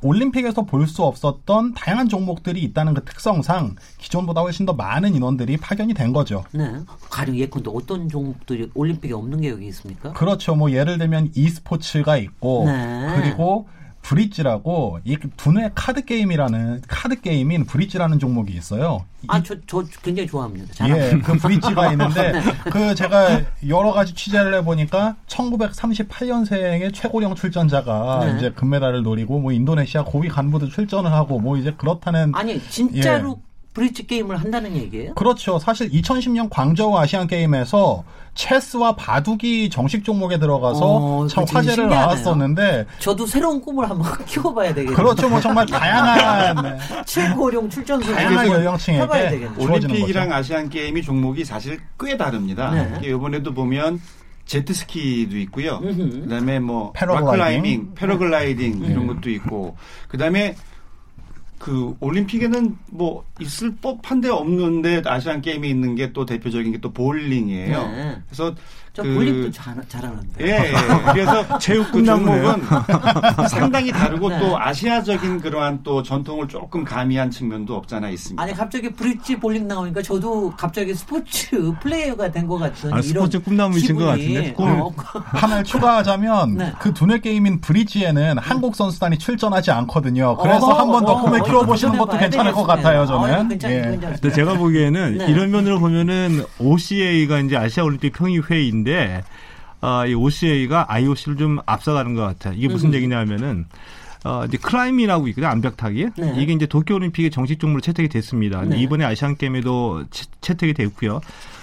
올림픽에서 0.00 0.62
볼 0.62 0.86
수 0.86 1.02
없었던 1.02 1.74
다양한 1.74 2.08
종목들이 2.08 2.62
있다는 2.62 2.94
그 2.94 3.04
특성상 3.04 3.74
기존보다 3.98 4.42
훨씬 4.42 4.64
더 4.64 4.72
많은 4.72 5.14
인원들이 5.14 5.56
파견이 5.56 5.92
된 5.92 6.12
거죠. 6.12 6.44
네. 6.52 6.72
가령 7.10 7.36
예컨대 7.36 7.68
어떤 7.74 8.08
종목들이 8.08 8.70
올림픽에 8.74 9.12
없는 9.12 9.40
게 9.40 9.48
여기 9.50 9.66
있습니까? 9.68 10.12
그렇죠. 10.12 10.54
뭐 10.54 10.70
예를 10.70 10.98
들면 10.98 11.32
e스포츠가 11.34 12.16
있고 12.16 12.66
네. 12.66 13.12
그리고 13.20 13.68
브릿지라고 14.08 15.00
이 15.04 15.18
두뇌 15.36 15.70
카드 15.74 16.02
게임이라는 16.02 16.82
카드 16.88 17.20
게임인 17.20 17.66
브릿지라는 17.66 18.18
종목이 18.18 18.54
있어요. 18.54 19.04
아, 19.26 19.42
저, 19.42 19.54
저 19.66 19.84
굉장히 20.02 20.26
좋아합니다. 20.26 20.72
잘합니다. 20.72 21.06
예, 21.06 21.20
그 21.20 21.36
브릿지가 21.36 21.92
있는데 21.92 22.32
네. 22.32 22.40
그 22.70 22.94
제가 22.94 23.42
여러 23.68 23.92
가지 23.92 24.14
취재를 24.14 24.54
해 24.54 24.64
보니까 24.64 25.16
1938년생의 25.26 26.94
최고령 26.94 27.34
출전자가 27.34 28.24
네. 28.24 28.36
이제 28.38 28.50
금메달을 28.50 29.02
노리고 29.02 29.40
뭐 29.40 29.52
인도네시아 29.52 30.04
고위 30.04 30.28
간부도 30.28 30.68
출전을 30.68 31.12
하고 31.12 31.38
뭐 31.38 31.58
이제 31.58 31.74
그렇다는 31.76 32.34
아니, 32.34 32.58
진짜로 32.70 33.40
예. 33.42 33.47
브릿지 33.78 34.06
게임을 34.08 34.36
한다는 34.36 34.74
얘기예요? 34.76 35.14
그렇죠. 35.14 35.58
사실 35.60 35.88
2010년 35.90 36.48
광저우 36.50 36.96
아시안 36.98 37.28
게임에서 37.28 38.02
체스와 38.34 38.96
바둑이 38.96 39.70
정식 39.70 40.04
종목에 40.04 40.38
들어가서 40.38 40.80
어, 40.82 41.26
참 41.28 41.44
화제를 41.44 41.74
신기하네요. 41.74 41.88
낳았었는데 42.06 42.86
저도 42.98 43.24
새로운 43.26 43.60
꿈을 43.60 43.88
한번 43.88 44.12
키워봐야 44.26 44.70
되겠네요. 44.74 44.96
그렇죠. 44.96 45.28
뭐 45.28 45.40
정말 45.40 45.64
다양한 45.70 46.78
최고령 47.06 47.70
출전수 47.70 48.12
다양한 48.12 48.48
연령층에게 48.48 49.48
올림픽이랑 49.58 50.28
거죠. 50.28 50.38
아시안 50.38 50.68
게임이 50.68 51.02
종목이 51.02 51.44
사실 51.44 51.78
꽤 52.00 52.16
다릅니다. 52.16 52.70
네. 52.72 53.08
이번에도 53.08 53.54
보면 53.54 54.00
제트스키도 54.44 55.36
있고요. 55.38 55.78
그다음에 55.80 56.58
뭐 56.58 56.92
패러글라이딩. 56.92 57.26
rock 57.30 57.50
climbing, 57.50 57.94
패러글라이딩 57.94 58.80
네. 58.82 58.88
이런 58.88 59.06
것도 59.06 59.30
있고 59.30 59.76
그다음에 60.08 60.56
그 61.58 61.94
올림픽에는 62.00 62.76
뭐 62.90 63.24
있을 63.40 63.74
법한데 63.76 64.28
없는데 64.30 65.02
아시안 65.04 65.40
게임이 65.42 65.68
있는 65.68 65.94
게 65.96 66.12
또 66.12 66.24
대표적인 66.24 66.72
게 66.72 66.78
또 66.78 66.92
볼링이에요. 66.92 67.82
네. 67.88 68.16
그래서 68.26 68.54
저 68.98 69.04
그- 69.04 69.14
볼링도 69.14 69.50
잘, 69.52 69.76
잘하는데. 69.88 70.44
예, 70.44 70.70
예. 70.70 70.72
그래서 71.12 71.58
체육 71.58 71.86
그 71.92 71.98
끝나보네요. 72.02 72.42
종목은 72.52 73.48
상당히 73.48 73.92
다르고 73.92 74.28
네. 74.30 74.38
또 74.40 74.58
아시아적인 74.58 75.40
그러한 75.40 75.80
또 75.84 76.02
전통을 76.02 76.48
조금 76.48 76.82
가미한 76.84 77.30
측면도 77.30 77.76
없잖아 77.76 78.08
있습니다. 78.10 78.42
아니 78.42 78.52
갑자기 78.54 78.90
브릿지 78.90 79.36
볼링 79.38 79.68
나오니까 79.68 80.02
저도 80.02 80.52
갑자기 80.56 80.94
스포츠 80.94 81.72
플레이어가 81.80 82.32
된 82.32 82.48
것 82.48 82.56
같은 82.58 82.88
아, 82.92 82.96
이런 82.98 83.02
스포츠 83.02 83.40
꿈나무이신 83.42 83.94
것 83.96 84.14
기분이, 84.16 84.34
같은데. 84.34 84.54
어, 84.58 84.90
하나를 85.26 85.62
추가하자면 85.68 86.56
네. 86.56 86.72
그 86.80 86.92
두뇌 86.94 87.20
게임인 87.20 87.60
브릿지에는 87.60 88.38
한국 88.38 88.74
선수단이 88.74 89.18
출전하지 89.18 89.70
않거든요. 89.70 90.36
그래서 90.38 90.72
한 90.72 90.88
번 90.88 91.04
더 91.04 91.20
꿈을 91.22 91.42
키워보시는 91.42 91.96
것도 91.98 92.16
괜찮을 92.18 92.52
것. 92.52 92.64
같아요. 92.66 93.02
어, 93.02 93.06
저는. 93.06 93.48
괜찮, 93.48 93.70
예. 93.70 93.82
근데 94.00 94.30
제가 94.32 94.54
보기에는 94.54 95.18
네. 95.18 95.26
이런 95.30 95.50
면으로 95.50 95.78
보면은 95.78 96.44
OCA가 96.58 97.38
이제 97.40 97.56
아시아 97.56 97.84
올림픽 97.84 98.12
평의회의인데 98.14 98.87
어, 99.80 100.06
이 100.06 100.14
OCA가 100.14 100.86
IOC를 100.92 101.36
좀 101.36 101.58
앞서가는 101.66 102.14
것 102.14 102.22
같아요. 102.22 102.54
이게 102.56 102.68
무슨 102.68 102.88
음흠. 102.88 102.96
얘기냐면은 102.96 103.66
어, 104.24 104.44
이제 104.46 104.58
클라이밍이라고 104.58 105.28
있거든요. 105.28 105.48
암벽타기. 105.48 106.08
네. 106.16 106.34
이게 106.38 106.52
이제 106.52 106.66
도쿄올림픽의 106.66 107.30
정식 107.30 107.60
종목으로 107.60 107.80
채택이 107.80 108.08
됐습니다. 108.08 108.62
네. 108.62 108.80
이번에 108.80 109.04
아시안 109.04 109.36
게임에도 109.36 110.06
채, 110.10 110.26
채택이 110.40 110.74
됐고요. 110.74 111.20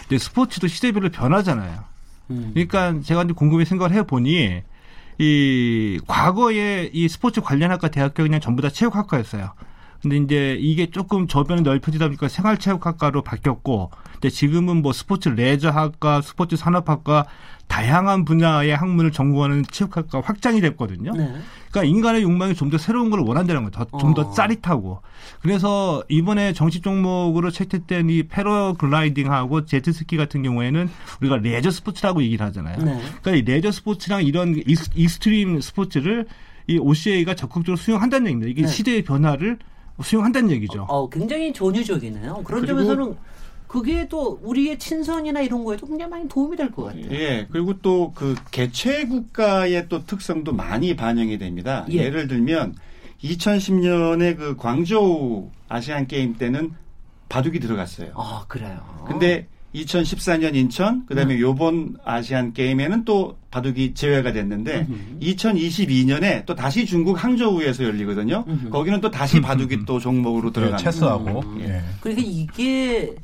근데 0.08 0.17
스포츠도 0.17 0.67
시대별로 0.67 1.10
변하잖아요. 1.10 1.84
음. 2.32 2.51
그러니까 2.53 3.01
제가 3.01 3.24
이제 3.24 3.34
궁금해 3.34 3.65
생각을 3.65 3.96
해보니 3.96 4.62
이 5.17 6.00
과거에 6.08 6.89
이 6.94 7.08
스포츠 7.08 7.41
관련 7.41 7.72
학과 7.72 7.89
대학교 7.89 8.24
그냥 8.24 8.39
전부 8.39 8.62
다 8.62 8.70
체육학과였어요. 8.70 9.51
근데 10.01 10.17
이제 10.17 10.57
이게 10.59 10.89
조금 10.91 11.27
저변이 11.27 11.61
넓혀지다 11.61 12.05
보니까 12.07 12.27
생활체육학과로 12.27 13.21
바뀌었고, 13.23 13.91
근데 14.13 14.29
지금은 14.29 14.81
뭐 14.81 14.93
스포츠 14.93 15.29
레저학과, 15.29 16.21
스포츠 16.21 16.55
산업학과 16.55 17.25
다양한 17.67 18.25
분야의 18.25 18.75
학문을 18.75 19.11
전공하는 19.11 19.63
체육학과 19.71 20.21
확장이 20.21 20.61
됐거든요. 20.61 21.11
네. 21.13 21.33
그러니까 21.71 21.83
인간의 21.83 22.21
욕망이 22.21 22.53
좀 22.53 22.69
더 22.69 22.77
새로운 22.77 23.09
걸 23.09 23.21
원한다는 23.21 23.69
거예요. 23.69 23.85
좀더 23.99 24.21
어. 24.21 24.31
짜릿하고. 24.31 25.01
그래서 25.41 26.03
이번에 26.07 26.53
정식 26.53 26.83
종목으로 26.83 27.49
채택된 27.49 28.09
이 28.11 28.23
패러글라이딩하고 28.23 29.65
제트스키 29.65 30.17
같은 30.17 30.43
경우에는 30.43 30.89
우리가 31.21 31.37
레저 31.37 31.71
스포츠라고 31.71 32.21
얘기를 32.23 32.45
하잖아요. 32.45 32.77
네. 32.77 32.99
그러니까 33.21 33.31
이 33.35 33.41
레저 33.41 33.71
스포츠랑 33.71 34.23
이런 34.25 34.61
이스- 34.67 34.91
익스트림 34.95 35.61
스포츠를 35.61 36.27
이 36.67 36.77
OCA가 36.77 37.35
적극적으로 37.35 37.77
수용한다는 37.77 38.27
얘기입니다. 38.27 38.49
이게 38.51 38.61
네. 38.63 38.67
시대의 38.67 39.03
변화를 39.03 39.57
수용한다는 40.01 40.51
얘기죠. 40.51 40.85
어, 40.89 41.09
굉장히 41.09 41.53
전향적이네요. 41.53 42.41
그런 42.43 42.65
점에서는 42.65 43.15
그게 43.67 44.07
또 44.07 44.39
우리의 44.43 44.77
친선이나 44.79 45.41
이런 45.41 45.63
거에도 45.63 45.85
굉장히 45.87 46.09
많이 46.11 46.27
도움이 46.29 46.55
될 46.57 46.71
것 46.71 46.83
같아요. 46.85 47.05
예, 47.11 47.47
그리고 47.51 47.79
또 47.81 48.13
그 48.13 48.35
개최 48.51 49.05
국가의 49.07 49.87
또 49.89 50.05
특성도 50.05 50.53
많이 50.53 50.95
반영이 50.95 51.37
됩니다. 51.37 51.85
예. 51.91 51.95
예. 51.97 52.09
를 52.09 52.27
들면 52.27 52.75
2010년에 53.23 54.37
그 54.37 54.55
광저우 54.55 55.49
아시안 55.67 56.07
게임 56.07 56.35
때는 56.37 56.73
바둑이 57.29 57.59
들어갔어요. 57.59 58.11
아, 58.15 58.45
그래요. 58.47 59.03
근데 59.07 59.47
2014년 59.75 60.55
인천, 60.55 61.05
그 61.05 61.15
다음에 61.15 61.39
요번 61.39 61.96
아시안 62.03 62.53
게임에는 62.53 63.05
또 63.05 63.38
바둑이 63.51 63.94
제외가 63.94 64.32
됐는데 64.32 64.88
음흠. 64.89 65.20
2022년에 65.22 66.46
또 66.46 66.55
다시 66.55 66.86
중국 66.86 67.22
항저우에서 67.24 67.84
열리거든요. 67.84 68.46
음흠. 68.48 68.70
거기는 68.70 69.01
또 69.01 69.12
다시 69.12 69.41
바둑이 69.41 69.86
또 69.86 70.00
종목으로 70.00 70.50
예, 70.50 70.53
들어가는 70.53 70.77
체스하고. 70.77 71.39
음. 71.41 71.62
예. 71.62 71.82
그러니까 72.01 72.24
이게 72.25 73.15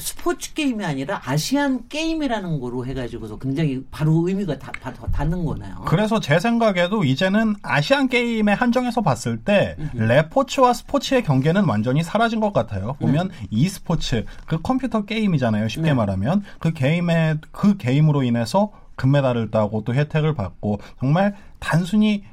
스포츠 0.00 0.54
게임이 0.54 0.84
아니라 0.84 1.20
아시안 1.24 1.88
게임이라는 1.88 2.60
거로 2.60 2.86
해가지고서 2.86 3.38
굉장히 3.38 3.84
바로 3.90 4.28
의미가 4.28 4.58
다, 4.58 4.70
다, 4.80 4.92
다 4.92 5.06
닿는 5.10 5.44
거네요. 5.44 5.82
그래서 5.86 6.20
제 6.20 6.38
생각에도 6.38 7.02
이제는 7.02 7.56
아시안 7.62 8.08
게임에 8.08 8.52
한정해서 8.52 9.00
봤을 9.00 9.38
때 9.38 9.76
레포츠와 9.94 10.72
스포츠의 10.72 11.24
경계는 11.24 11.64
완전히 11.64 12.04
사라진 12.04 12.38
것 12.38 12.52
같아요. 12.52 12.94
보면 13.00 13.30
e스포츠 13.50 14.24
그 14.46 14.60
컴퓨터 14.62 15.04
게임이잖아요. 15.04 15.68
쉽게 15.68 15.88
네. 15.88 15.94
말하면 15.94 16.44
그 16.60 16.72
게임에 16.72 17.38
그 17.50 17.76
게임으로 17.76 18.22
인해서 18.22 18.70
금메달을 18.94 19.50
따고 19.50 19.82
또 19.84 19.94
혜택을 19.94 20.34
받고 20.34 20.80
정말 21.00 21.34
단순히 21.58 22.24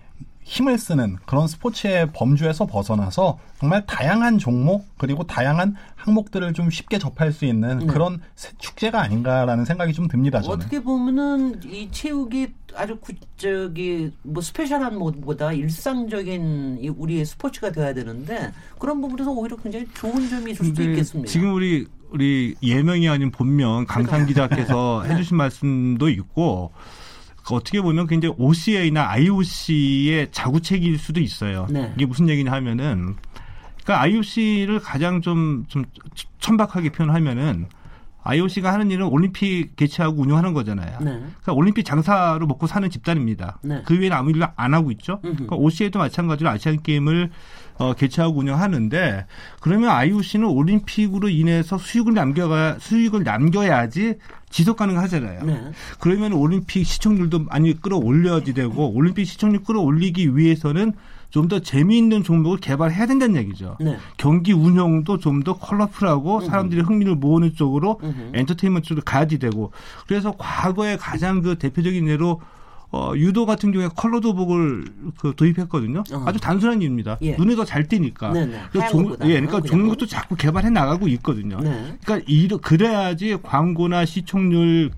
힘을 0.48 0.78
쓰는 0.78 1.18
그런 1.26 1.48
스포츠의 1.48 2.12
범주에서 2.14 2.68
벗어나서 2.68 3.40
정말 3.60 3.84
다양한 3.88 4.38
종목 4.38 4.86
그리고 4.98 5.24
다양한 5.24 5.76
항목들을 5.96 6.54
좀 6.54 6.70
쉽게 6.70 7.00
접할 7.00 7.34
수 7.34 7.46
있는 7.46 7.80
네. 7.80 7.86
그런 7.88 8.22
세- 8.36 8.52
축제가 8.60 9.02
아닌가라는 9.02 9.66
생각이 9.66 9.92
좀 9.92 10.08
듭니다. 10.08 10.42
저는. 10.42 10.56
어떻게 10.58 10.80
보면은 10.84 11.60
이 11.66 11.90
체육이 11.92 12.50
아주 12.76 12.96
구, 13.00 13.14
저기 13.38 14.12
뭐 14.22 14.40
스페셜한 14.44 15.00
것보다 15.00 15.52
일상적인 15.52 16.78
이 16.82 16.90
우리의 16.90 17.26
스포츠가 17.26 17.72
돼야 17.72 17.94
되는데 17.96 18.52
그런 18.78 19.02
부분에서 19.02 19.32
오히려 19.32 19.58
굉장히 19.58 19.88
좋은 19.96 20.30
점이 20.30 20.52
있을 20.52 20.66
수도 20.66 20.84
있겠습니다. 20.84 21.28
지금 21.32 21.56
우리 21.56 21.88
우리 22.12 22.54
예명이 22.62 23.10
아닌 23.10 23.32
본명 23.32 23.86
강상 23.88 24.28
기자께서 24.28 25.04
네. 25.08 25.16
해주신 25.16 25.38
말씀도 25.38 26.08
있고 26.10 26.72
그 26.76 27.05
어떻게 27.54 27.82
보면 27.82 28.08
굉장히 28.08 28.34
OCA나 28.38 29.10
IOC의 29.12 30.30
자구책일 30.32 30.98
수도 30.98 31.20
있어요. 31.20 31.68
네. 31.70 31.92
이게 31.96 32.06
무슨 32.06 32.28
얘기냐 32.30 32.52
하면은 32.52 33.16
그러니까 33.84 34.02
IOC를 34.02 34.80
가장 34.80 35.22
좀 35.22 35.66
좀 35.68 35.86
천박하게 36.40 36.90
표현하면은 36.90 37.68
IOC가 38.26 38.74
하는 38.74 38.90
일은 38.90 39.06
올림픽 39.06 39.76
개최하고 39.76 40.24
운영하는 40.24 40.54
거잖아요. 40.54 40.98
네. 41.00 41.12
그러니까 41.12 41.54
올림픽 41.54 41.84
장사로 41.86 42.48
먹고 42.48 42.66
사는 42.66 42.90
집단입니다. 42.90 43.60
네. 43.62 43.84
그 43.86 43.98
외에는 43.98 44.18
아무 44.18 44.32
일을 44.32 44.48
안 44.56 44.74
하고 44.74 44.92
있죠. 44.92 45.20
음흠. 45.24 45.34
그러니까 45.34 45.56
OCA도 45.58 46.00
마찬가지로 46.00 46.50
아시안 46.50 46.82
게임을 46.82 47.30
어, 47.78 47.94
개최하고 47.94 48.40
운영하는데 48.40 49.28
그러면 49.60 49.90
IOC는 49.90 50.48
올림픽으로 50.48 51.30
인해서 51.30 51.78
수익을 51.78 52.14
남겨가 52.14 52.78
수익을 52.80 53.24
남겨야지 53.24 54.16
지속 54.50 54.78
가능하잖아요. 54.78 55.44
네. 55.44 55.72
그러면 56.00 56.34
올림픽 56.34 56.84
시청률도 56.84 57.44
많이 57.44 57.80
끌어올려야지 57.80 58.54
되고 58.54 58.92
올림픽 58.92 59.26
시청률 59.26 59.64
끌어올리기 59.64 60.36
위해서는 60.36 60.94
좀 61.30 61.48
더 61.48 61.60
재미있는 61.60 62.24
종목을 62.24 62.58
개발해야 62.60 63.06
된다는 63.06 63.36
얘기죠. 63.36 63.78
네. 63.80 63.98
경기 64.18 64.54
운영도 64.54 65.18
좀 65.20 65.44
더 65.44 65.58
컬러풀하고 65.58 66.42
사람들이 66.42 66.82
흥미를 66.82 67.16
모으는 67.16 67.56
쪽으로 67.56 68.00
음흠. 68.04 68.32
엔터테인먼트 68.34 68.88
쪽으로 68.88 69.04
가야지 69.04 69.38
되고 69.38 69.72
그래서 70.08 70.34
과거에 70.38 70.96
가장 70.98 71.42
그 71.42 71.58
대표적인 71.58 72.08
예로 72.08 72.42
어, 72.92 73.12
유도 73.16 73.46
같은 73.46 73.74
경우에 73.74 73.90
컬러 73.94 74.22
도복을 74.22 74.86
그 75.20 75.34
도입했거든요. 75.36 76.04
어. 76.14 76.24
아주 76.26 76.40
단순한 76.40 76.82
이유입니다. 76.82 77.18
예. 77.24 77.36
눈에 77.36 77.56
더 77.56 77.66
잘 77.66 77.88
띄니까. 77.88 78.32
네네. 78.32 78.58
하얀 78.74 78.90
종, 78.92 79.12
예, 79.24 79.34
그러니까 79.34 79.60
그냥. 79.60 79.66
종목도 79.66 80.06
자꾸 80.06 80.36
개발해 80.38 80.70
나가고 80.70 81.08
있거든요. 81.10 81.60
네. 81.60 81.98
그러니까 82.06 82.26
이 82.28 82.48
그래야지 82.48 83.40
광고나 83.44 84.06
시청률 84.06 84.92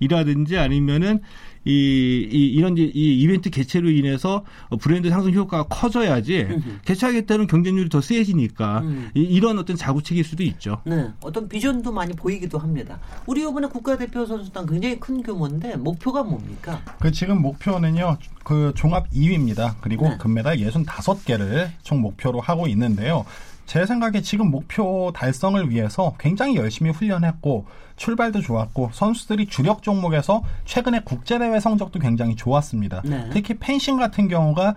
이라든지 0.00 0.58
아니면은 0.58 1.20
이, 1.64 2.28
이 2.30 2.46
이런 2.48 2.76
이 2.76 2.90
이벤트 2.92 3.50
개최로 3.50 3.90
인해서 3.90 4.44
브랜드 4.80 5.08
상승 5.10 5.32
효과가 5.32 5.64
커져야지 5.64 6.48
개최하겠다는 6.84 7.46
경쟁률이 7.46 7.88
더 7.88 8.00
세지니까 8.00 8.80
음. 8.80 9.10
이, 9.14 9.20
이런 9.20 9.58
어떤 9.58 9.76
자구책일 9.76 10.24
수도 10.24 10.42
있죠. 10.42 10.82
네, 10.84 11.08
어떤 11.20 11.48
비전도 11.48 11.92
많이 11.92 12.14
보이기도 12.14 12.58
합니다. 12.58 12.98
우리 13.26 13.42
이번에 13.42 13.68
국가대표 13.68 14.26
선수단 14.26 14.66
굉장히 14.66 14.98
큰 14.98 15.22
규모인데 15.22 15.76
목표가 15.76 16.22
뭡니까? 16.22 16.82
그 17.00 17.12
지금 17.12 17.40
목표는요. 17.42 18.18
그 18.44 18.72
종합 18.74 19.08
2위입니다. 19.10 19.76
그리고 19.80 20.08
네. 20.08 20.16
금메달 20.18 20.58
65개를 20.58 21.70
총 21.82 22.00
목표로 22.00 22.40
하고 22.40 22.66
있는데요. 22.66 23.24
제 23.66 23.86
생각에 23.86 24.20
지금 24.20 24.50
목표 24.50 25.12
달성을 25.14 25.70
위해서 25.70 26.14
굉장히 26.18 26.56
열심히 26.56 26.90
훈련했고 26.90 27.66
출발도 28.02 28.40
좋았고 28.40 28.90
선수들이 28.92 29.46
주력 29.46 29.82
종목에서 29.82 30.42
최근에 30.64 31.02
국제대회 31.04 31.60
성적도 31.60 32.00
굉장히 32.00 32.34
좋았습니다. 32.34 33.02
네. 33.04 33.30
특히 33.32 33.54
펜싱 33.54 33.96
같은 33.96 34.26
경우가 34.26 34.74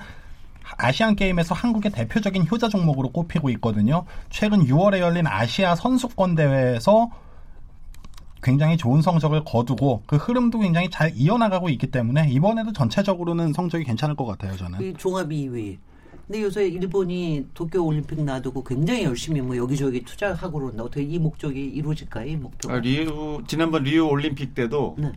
아시안 0.77 1.15
게임에서 1.15 1.55
한국의 1.55 1.91
대표적인 1.91 2.46
효자 2.50 2.70
종목으로 2.70 3.10
꼽히고 3.10 3.50
있거든요. 3.51 4.05
최근 4.29 4.65
6월에 4.65 5.00
열린 5.00 5.25
아시아 5.25 5.74
선수권 5.74 6.36
대회에서 6.36 7.10
굉장히 8.44 8.77
좋은 8.77 9.01
성적을 9.01 9.44
거두고 9.44 10.03
그 10.05 10.17
흐름도 10.17 10.60
굉장히 10.60 10.91
잘 10.91 11.12
이어나가고 11.15 11.70
있기 11.70 11.89
때문에 11.89 12.29
이번에도 12.29 12.74
전체적으로는 12.74 13.53
성적이 13.53 13.86
괜찮을 13.86 14.15
것 14.15 14.25
같아요. 14.25 14.55
저는. 14.55 14.84
이 14.84 14.94
종합 14.94 15.29
2위. 15.29 15.79
근데 16.27 16.41
요새 16.41 16.67
일본이 16.67 17.46
도쿄 17.53 17.84
올림픽 17.84 18.24
놔두고 18.24 18.63
굉장히 18.63 19.03
열심히 19.03 19.41
뭐 19.41 19.55
여기저기 19.55 20.03
투자하고 20.03 20.60
그런다. 20.60 20.84
어떻게 20.84 21.03
이 21.03 21.20
목적이 21.20 21.66
이루어질까요? 21.68 22.27
이 22.27 22.35
목표가? 22.35 22.75
아, 22.75 22.79
리우 22.79 23.44
지난번 23.48 23.83
리우 23.83 24.07
올림픽 24.07 24.55
때도 24.55 24.96
네. 24.98 25.11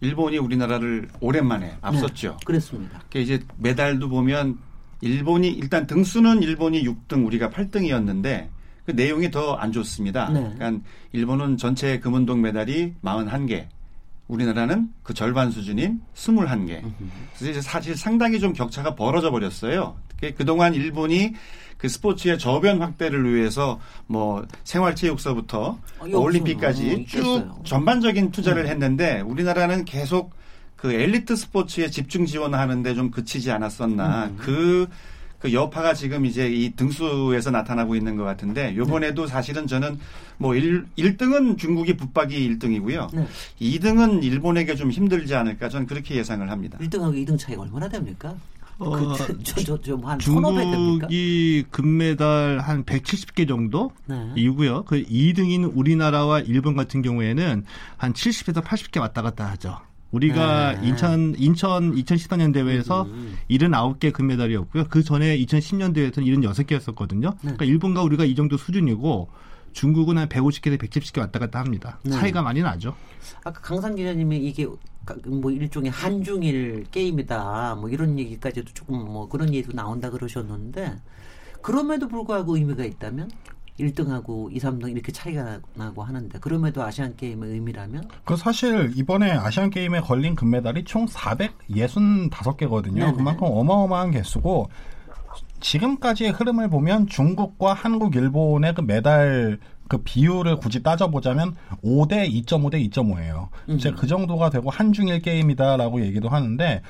일본이 0.00 0.38
우리나라를 0.38 1.08
오랜만에 1.20 1.76
앞섰죠. 1.80 2.30
네, 2.30 2.36
그랬습니다. 2.44 3.02
그 3.10 3.18
이제 3.18 3.40
메달도 3.58 4.08
보면 4.08 4.58
일본이 5.00 5.48
일단 5.48 5.86
등수는 5.86 6.42
일본이 6.42 6.84
6등 6.84 7.26
우리가 7.26 7.50
8등이었는데 7.50 8.48
그 8.86 8.90
내용이 8.92 9.30
더 9.30 9.56
안 9.56 9.72
좋습니다. 9.72 10.28
네. 10.30 10.52
그러니까 10.56 10.84
일본은 11.12 11.56
전체 11.56 11.98
금운동 11.98 12.42
메달이 12.42 12.94
41개, 13.02 13.66
우리나라는 14.28 14.90
그 15.02 15.14
절반 15.14 15.50
수준인 15.50 16.00
21개. 16.14 16.82
그래서 17.36 17.50
이제 17.50 17.60
사실 17.60 17.96
상당히 17.96 18.38
좀 18.38 18.52
격차가 18.52 18.94
벌어져 18.94 19.30
버렸어요. 19.30 19.96
그- 20.32 20.34
그동안 20.38 20.74
일본이 20.74 21.34
그 21.78 21.88
스포츠의 21.88 22.38
저변 22.38 22.80
확대를 22.80 23.34
위해서 23.34 23.78
뭐 24.06 24.46
생활체육서부터 24.64 25.60
어, 25.68 25.78
여기서 26.02 26.18
올림픽까지 26.20 26.82
음, 26.82 27.06
쭉 27.06 27.18
있겠어요. 27.18 27.60
전반적인 27.64 28.30
투자를 28.30 28.68
했는데 28.68 29.20
우리나라는 29.20 29.84
계속 29.84 30.32
그 30.76 30.92
엘리트 30.92 31.36
스포츠에 31.36 31.90
집중 31.90 32.26
지원하는데 32.26 32.94
좀 32.94 33.10
그치지 33.10 33.50
않았었나. 33.50 34.32
그, 34.36 34.86
그 35.38 35.52
여파가 35.52 35.92
지금 35.94 36.24
이제 36.24 36.48
이 36.50 36.70
등수에서 36.74 37.50
나타나고 37.50 37.96
있는 37.96 38.16
것 38.16 38.24
같은데 38.24 38.74
요번에도 38.76 39.26
사실은 39.26 39.66
저는 39.66 39.98
뭐 40.38 40.54
1, 40.54 40.86
1등은 40.96 41.58
중국이 41.58 41.96
붙박이 41.96 42.36
1등이고요. 42.58 43.14
네. 43.14 43.26
2등은 43.60 44.22
일본에게 44.24 44.74
좀 44.74 44.90
힘들지 44.90 45.34
않을까 45.34 45.68
저는 45.68 45.86
그렇게 45.86 46.16
예상을 46.16 46.50
합니다. 46.50 46.78
1등하고 46.80 47.14
2등 47.26 47.38
차이가 47.38 47.62
얼마나 47.62 47.88
됩니까? 47.88 48.34
어, 48.78 48.90
그, 48.90 49.14
저, 49.44 49.62
저, 49.62 49.80
저, 49.80 49.96
한1,500 49.96 50.18
됩니까? 50.18 50.18
중국이 50.18 51.64
금메달 51.70 52.58
한 52.60 52.84
170개 52.84 53.46
정도 53.46 53.92
네. 54.06 54.32
이고요. 54.36 54.84
그 54.84 55.02
2등인 55.02 55.70
우리나라와 55.74 56.40
일본 56.40 56.76
같은 56.76 57.02
경우에는 57.02 57.64
한 57.96 58.12
70에서 58.12 58.62
80개 58.62 59.00
왔다 59.00 59.22
갔다 59.22 59.46
하죠. 59.50 59.78
우리가 60.10 60.80
네. 60.80 60.88
인천 60.88 61.34
인천 61.38 61.94
2014년 61.94 62.52
대회에서 62.52 63.02
음. 63.02 63.36
79개 63.50 64.12
금메달이었고요. 64.12 64.84
그 64.88 65.02
전에 65.02 65.36
2010년 65.38 65.92
대회에서는 65.92 66.28
76개였었거든요. 66.28 67.32
네. 67.32 67.38
그러니까 67.40 67.64
일본과 67.64 68.02
우리가 68.02 68.24
이 68.24 68.34
정도 68.34 68.56
수준이고 68.56 69.28
중국은 69.74 70.16
한 70.16 70.28
150개에서 70.28 70.78
170개 70.78 71.18
왔다 71.20 71.38
갔다 71.38 71.58
합니다. 71.60 71.98
네. 72.02 72.12
차이가 72.12 72.40
많이 72.40 72.62
나죠. 72.62 72.94
아까 73.44 73.60
강상 73.60 73.94
기자님이 73.94 74.38
이게 74.38 74.66
가- 75.04 75.16
뭐 75.26 75.50
일종의 75.50 75.90
한중일 75.90 76.86
게임이다 76.90 77.74
뭐 77.74 77.90
이런 77.90 78.18
얘기까지도 78.18 78.72
조금 78.72 78.96
뭐 79.04 79.28
그런 79.28 79.52
얘기도 79.52 79.72
나온다 79.74 80.08
그러셨는데 80.10 80.96
그럼에도 81.60 82.08
불구하고 82.08 82.56
의미가 82.56 82.84
있다면 82.84 83.30
1등하고 83.80 84.54
2, 84.54 84.58
3등 84.60 84.90
이렇게 84.92 85.10
차이가 85.10 85.58
나고 85.74 86.04
하는데 86.04 86.38
그럼에도 86.38 86.82
아시안 86.84 87.16
게임의 87.16 87.50
의미라면 87.50 88.08
그 88.24 88.36
사실 88.36 88.92
이번에 88.94 89.32
아시안 89.32 89.68
게임에 89.70 90.00
걸린 90.00 90.36
금메달이 90.36 90.84
총 90.84 91.06
465개거든요. 91.06 92.94
네네. 92.94 93.12
그만큼 93.14 93.48
어마어마한 93.50 94.12
개수고 94.12 94.68
지금까지의 95.64 96.30
흐름을 96.32 96.68
보면 96.68 97.06
중국과 97.06 97.72
한국, 97.72 98.14
일본의 98.14 98.74
그 98.74 98.82
메달 98.82 99.58
그 99.88 99.98
비율을 99.98 100.56
굳이 100.56 100.82
따져보자면 100.82 101.56
5대 101.82 102.30
2.5 102.30 102.70
대 102.70 102.78
2.5예요. 102.80 103.48
이제 103.68 103.90
그 103.90 104.06
정도가 104.06 104.50
되고 104.50 104.68
한중일 104.68 105.22
게임이다라고 105.22 106.02
얘기도 106.02 106.28
하는데 106.28 106.82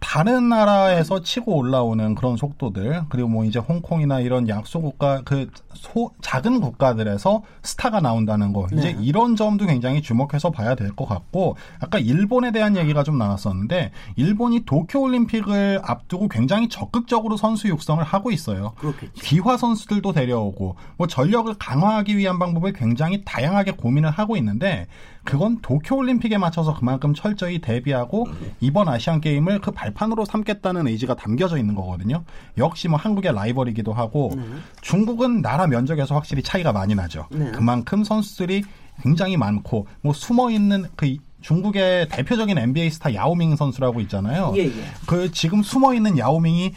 다른 0.00 0.48
나라에서 0.48 1.22
치고 1.22 1.56
올라오는 1.56 2.14
그런 2.14 2.36
속도들 2.36 3.02
그리고 3.08 3.28
뭐 3.28 3.44
이제 3.44 3.58
홍콩이나 3.58 4.20
이런 4.20 4.48
약소 4.48 4.80
국가 4.80 5.22
그 5.24 5.50
소, 5.74 6.10
작은 6.20 6.60
국가들에서 6.60 7.42
스타가 7.62 8.00
나온다는 8.00 8.52
거 8.52 8.66
이제 8.72 8.92
네. 8.92 8.98
이런 9.00 9.34
점도 9.36 9.66
굉장히 9.66 10.00
주목해서 10.02 10.50
봐야 10.50 10.74
될 10.74 10.88
것 10.96 11.06
같고 11.06 11.56
아까 11.80 11.98
일본에 11.98 12.50
대한 12.52 12.76
얘기가 12.76 13.02
좀 13.02 13.18
나왔었는데 13.18 13.90
일본이 14.16 14.64
도쿄 14.64 15.00
올림픽을 15.00 15.80
앞두고 15.84 16.28
굉장히 16.28 16.68
적극적으로 16.68 17.36
선수 17.36 17.68
육성을 17.68 18.02
하고 18.02 18.30
있어요. 18.30 18.72
그렇겠죠. 18.78 19.12
귀화 19.22 19.56
선수들도 19.56 20.12
데려오고 20.12 20.76
뭐 20.96 21.06
전력을 21.06 21.52
강화하기 21.58 22.16
위한 22.16 22.38
방법을 22.38 22.72
굉장히 22.72 23.22
다양하게 23.24 23.72
고민을 23.72 24.10
하고 24.10 24.36
있는데 24.36 24.86
그건 25.24 25.58
도쿄 25.60 25.96
올림픽에 25.96 26.38
맞춰서 26.38 26.74
그만큼 26.74 27.12
철저히 27.14 27.58
대비하고 27.60 28.26
이번 28.60 28.88
아시안 28.88 29.20
게임을 29.20 29.60
그 29.60 29.72
발 29.78 29.87
판으로 29.90 30.24
삼겠다는 30.24 30.86
의지가 30.88 31.16
담겨져 31.16 31.58
있는 31.58 31.74
거거든요. 31.74 32.24
역시 32.56 32.88
뭐 32.88 32.98
한국의 32.98 33.34
라이벌이기도 33.34 33.92
하고 33.92 34.32
중국은 34.80 35.42
나라 35.42 35.66
면적에서 35.66 36.14
확실히 36.14 36.42
차이가 36.42 36.72
많이 36.72 36.94
나죠. 36.94 37.26
네. 37.30 37.50
그만큼 37.52 38.04
선수들이 38.04 38.64
굉장히 39.02 39.36
많고 39.36 39.86
뭐 40.00 40.12
숨어 40.12 40.50
있는 40.50 40.86
그 40.96 41.16
중국의 41.40 42.08
대표적인 42.08 42.58
NBA 42.58 42.90
스타 42.90 43.14
야오밍 43.14 43.56
선수라고 43.56 44.00
있잖아요. 44.00 44.52
예, 44.56 44.64
예. 44.64 44.72
그 45.06 45.30
지금 45.30 45.62
숨어 45.62 45.94
있는 45.94 46.18
야오밍이 46.18 46.72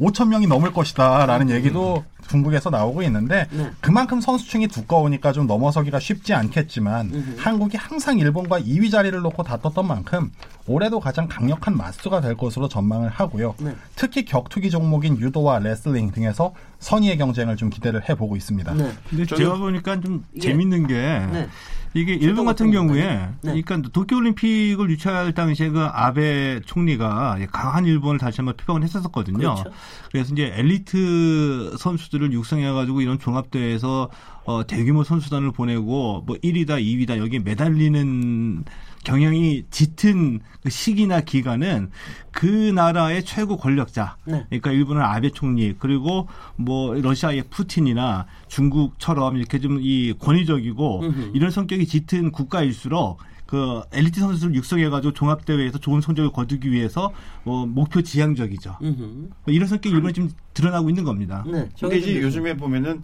5천 0.00 0.28
명이 0.28 0.46
넘을 0.46 0.72
것이다라는 0.72 1.50
얘기도 1.50 2.04
중국에서 2.28 2.70
나오고 2.70 3.02
있는데 3.04 3.46
네. 3.50 3.70
그만큼 3.80 4.20
선수층이 4.20 4.68
두꺼우니까 4.68 5.32
좀 5.32 5.46
넘어서기가 5.46 5.98
쉽지 5.98 6.34
않겠지만 6.34 7.36
한국이 7.38 7.76
항상 7.76 8.18
일본과 8.18 8.60
2위 8.60 8.90
자리를 8.90 9.18
놓고 9.18 9.42
다퉜던 9.42 9.86
만큼 9.86 10.30
올해도 10.66 11.00
가장 11.00 11.26
강력한 11.26 11.76
맞수가 11.76 12.20
될 12.20 12.36
것으로 12.36 12.68
전망을 12.68 13.08
하고요. 13.08 13.54
네. 13.58 13.74
특히 13.96 14.24
격투기 14.24 14.70
종목인 14.70 15.18
유도와 15.18 15.58
레슬링 15.58 16.10
등에서 16.12 16.52
선의의 16.78 17.18
경쟁을 17.18 17.56
좀 17.56 17.70
기대를 17.70 18.08
해보고 18.08 18.36
있습니다. 18.36 18.74
네. 18.74 18.92
근데 19.08 19.26
제가 19.26 19.56
보니까 19.56 20.00
좀 20.00 20.24
예. 20.36 20.40
재밌는 20.40 20.86
게 20.86 20.94
네. 20.94 21.48
이게 21.94 22.14
일본 22.14 22.46
같은 22.46 22.70
경우에 22.70 23.28
네. 23.42 23.62
그러니까 23.62 23.80
도쿄올림픽을 23.92 24.90
유치할 24.90 25.32
당시에 25.32 25.70
그 25.70 25.82
아베 25.84 26.60
총리가 26.64 27.38
강한 27.50 27.86
일본을 27.86 28.18
다시 28.18 28.38
한번 28.38 28.56
표방을 28.56 28.82
했었거든요. 28.82 29.38
그렇죠. 29.38 29.64
래서 30.12 30.32
이제 30.32 30.52
엘리트 30.54 31.76
선수들을 31.78 32.32
육성해가지고 32.32 33.00
이런 33.00 33.18
종합대회에서 33.18 34.10
어, 34.44 34.66
대규모 34.66 35.04
선수단을 35.04 35.52
보내고 35.52 36.24
뭐 36.26 36.36
1위다, 36.36 36.82
2위다 36.82 37.18
여기 37.18 37.38
매달리는 37.38 38.64
경향이 39.04 39.64
짙은 39.70 40.40
그 40.62 40.70
시기나 40.70 41.20
기간은 41.22 41.90
그 42.30 42.46
나라의 42.46 43.24
최고 43.24 43.56
권력자, 43.56 44.16
네. 44.24 44.44
그러니까 44.48 44.70
일본은 44.72 45.02
아베 45.02 45.30
총리 45.30 45.74
그리고 45.78 46.28
뭐 46.56 46.94
러시아의 46.94 47.44
푸틴이나 47.50 48.26
중국처럼 48.48 49.36
이렇게 49.36 49.58
좀 49.58 49.78
이 49.80 50.12
권위적이고 50.18 51.00
음흠. 51.00 51.30
이런 51.34 51.50
성격이 51.50 51.86
짙은 51.86 52.32
국가일수록 52.32 53.18
그 53.46 53.80
엘리트 53.92 54.20
선수를 54.20 54.54
육성해가지고 54.56 55.14
종합대회에서 55.14 55.78
좋은 55.78 56.00
성적을 56.00 56.32
거두기 56.32 56.70
위해서 56.70 57.12
뭐 57.44 57.64
목표 57.64 58.02
지향적이죠. 58.02 58.76
뭐 58.80 59.30
이런 59.46 59.68
성격이 59.68 59.94
일본에 59.94 60.12
지금 60.12 60.30
드러나고 60.52 60.90
있는 60.90 61.04
겁니다. 61.04 61.44
네. 61.46 61.68
근데 61.80 61.98
이제 61.98 62.20
요즘에 62.20 62.56
보면은 62.56 63.02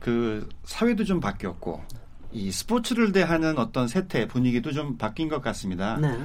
그 0.00 0.48
사회도 0.64 1.04
좀 1.04 1.20
바뀌었고 1.20 1.82
이 2.34 2.50
스포츠를 2.50 3.12
대하는 3.12 3.58
어떤 3.58 3.88
세태 3.88 4.26
분위기도 4.26 4.72
좀 4.72 4.98
바뀐 4.98 5.28
것 5.28 5.40
같습니다. 5.40 5.96
네. 6.00 6.18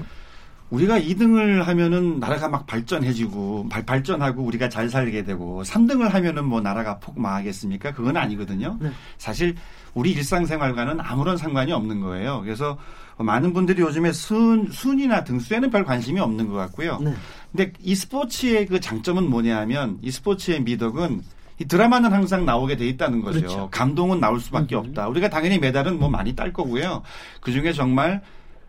우리가 0.69 0.99
2등을 0.99 1.63
하면은 1.63 2.19
나라가 2.19 2.47
막 2.47 2.67
발전해지고 2.67 3.69
발, 3.69 3.85
발전하고 3.85 4.43
우리가 4.43 4.69
잘 4.69 4.89
살게 4.89 5.23
되고 5.23 5.63
3등을 5.63 6.09
하면은 6.09 6.45
뭐 6.45 6.61
나라가 6.61 6.99
폭 6.99 7.19
망하겠습니까? 7.19 7.93
그건 7.93 8.17
아니거든요. 8.17 8.77
네. 8.79 8.91
사실 9.17 9.55
우리 9.93 10.11
일상생활과는 10.11 10.99
아무런 10.99 11.37
상관이 11.37 11.71
없는 11.71 12.01
거예요. 12.01 12.41
그래서 12.41 12.77
많은 13.17 13.53
분들이 13.53 13.81
요즘에 13.81 14.11
순 14.11 14.69
순위나 14.71 15.23
등수에는 15.23 15.71
별 15.71 15.83
관심이 15.83 16.19
없는 16.19 16.47
것 16.47 16.53
같고요. 16.55 16.99
네. 16.99 17.13
근데 17.51 17.73
이 17.79 17.95
스포츠의 17.95 18.67
그 18.67 18.79
장점은 18.79 19.27
뭐냐 19.27 19.57
하면 19.61 19.97
이 20.01 20.11
스포츠의 20.11 20.61
미덕은 20.61 21.21
이 21.59 21.65
드라마는 21.65 22.13
항상 22.13 22.45
나오게 22.45 22.77
돼 22.77 22.87
있다는 22.87 23.21
거죠. 23.21 23.39
그렇죠. 23.39 23.69
감동은 23.71 24.19
나올 24.19 24.39
수밖에 24.39 24.75
음흠. 24.75 24.87
없다. 24.87 25.07
우리가 25.09 25.29
당연히 25.29 25.59
메달은 25.59 25.99
뭐 25.99 26.09
많이 26.09 26.35
딸 26.35 26.53
거고요. 26.53 27.03
그 27.41 27.51
중에 27.51 27.73
정말 27.73 28.21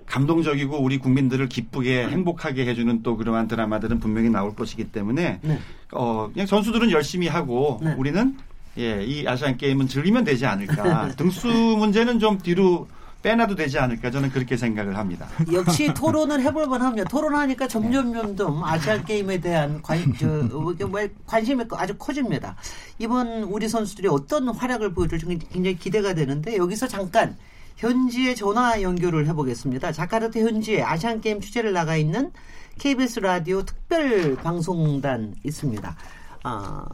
감동적이고 0.07 0.76
우리 0.83 0.98
국민들을 0.98 1.48
기쁘게 1.48 2.09
행복하게 2.09 2.66
해주는 2.66 3.03
또 3.05 3.16
그러한 3.16 3.46
드라마들은 3.46 4.00
분명히 4.00 4.29
나올 4.29 4.57
것이기 4.57 4.85
때문에 4.90 5.38
네. 5.40 5.59
어 5.92 6.29
그냥 6.33 6.46
선수들은 6.48 6.90
열심히 6.90 7.29
하고 7.29 7.79
네. 7.83 7.94
우리는 7.96 8.37
예 8.76 9.05
이 9.05 9.26
아시안 9.26 9.57
게임은 9.57 9.87
즐기면 9.87 10.24
되지 10.24 10.46
않을까. 10.46 11.09
등수 11.16 11.48
문제는 11.48 12.18
좀 12.18 12.38
뒤로 12.38 12.88
빼놔도 13.22 13.54
되지 13.54 13.78
않을까 13.78 14.11
저는 14.11 14.30
그렇게 14.30 14.56
생각을 14.56 14.96
합니다. 14.96 15.28
역시 15.52 15.92
토론을 15.94 16.40
해볼 16.42 16.66
만합니다. 16.66 17.09
토론하니까 17.09 17.68
점점 17.68 18.12
점점 18.12 18.64
아시안 18.64 19.04
게임에 19.04 19.38
대한 19.40 19.83
관, 19.83 20.14
저, 20.18 20.26
어, 20.26 20.74
뭐, 20.87 21.09
관심이 21.26 21.64
아주 21.72 21.96
커집니다. 21.98 22.56
이번 22.98 23.42
우리 23.44 23.68
선수들이 23.68 24.09
어떤 24.09 24.48
활약을 24.48 24.94
보여줄지 24.94 25.26
굉장히 25.50 25.76
기대가 25.76 26.14
되는데 26.14 26.56
여기서 26.56 26.88
잠깐 26.88 27.37
현지의 27.76 28.37
전화 28.37 28.80
연결을 28.83 29.26
해보겠습니다. 29.28 29.92
자카르타 29.92 30.40
현지에 30.40 30.83
아시안 30.83 31.20
게임 31.20 31.40
취재를 31.40 31.72
나가 31.72 31.96
있는 31.96 32.30
KBS 32.78 33.20
라디오 33.20 33.62
특별 33.64 34.37
방송단 34.37 35.35
있습니다. 35.44 35.96
아, 36.42 36.87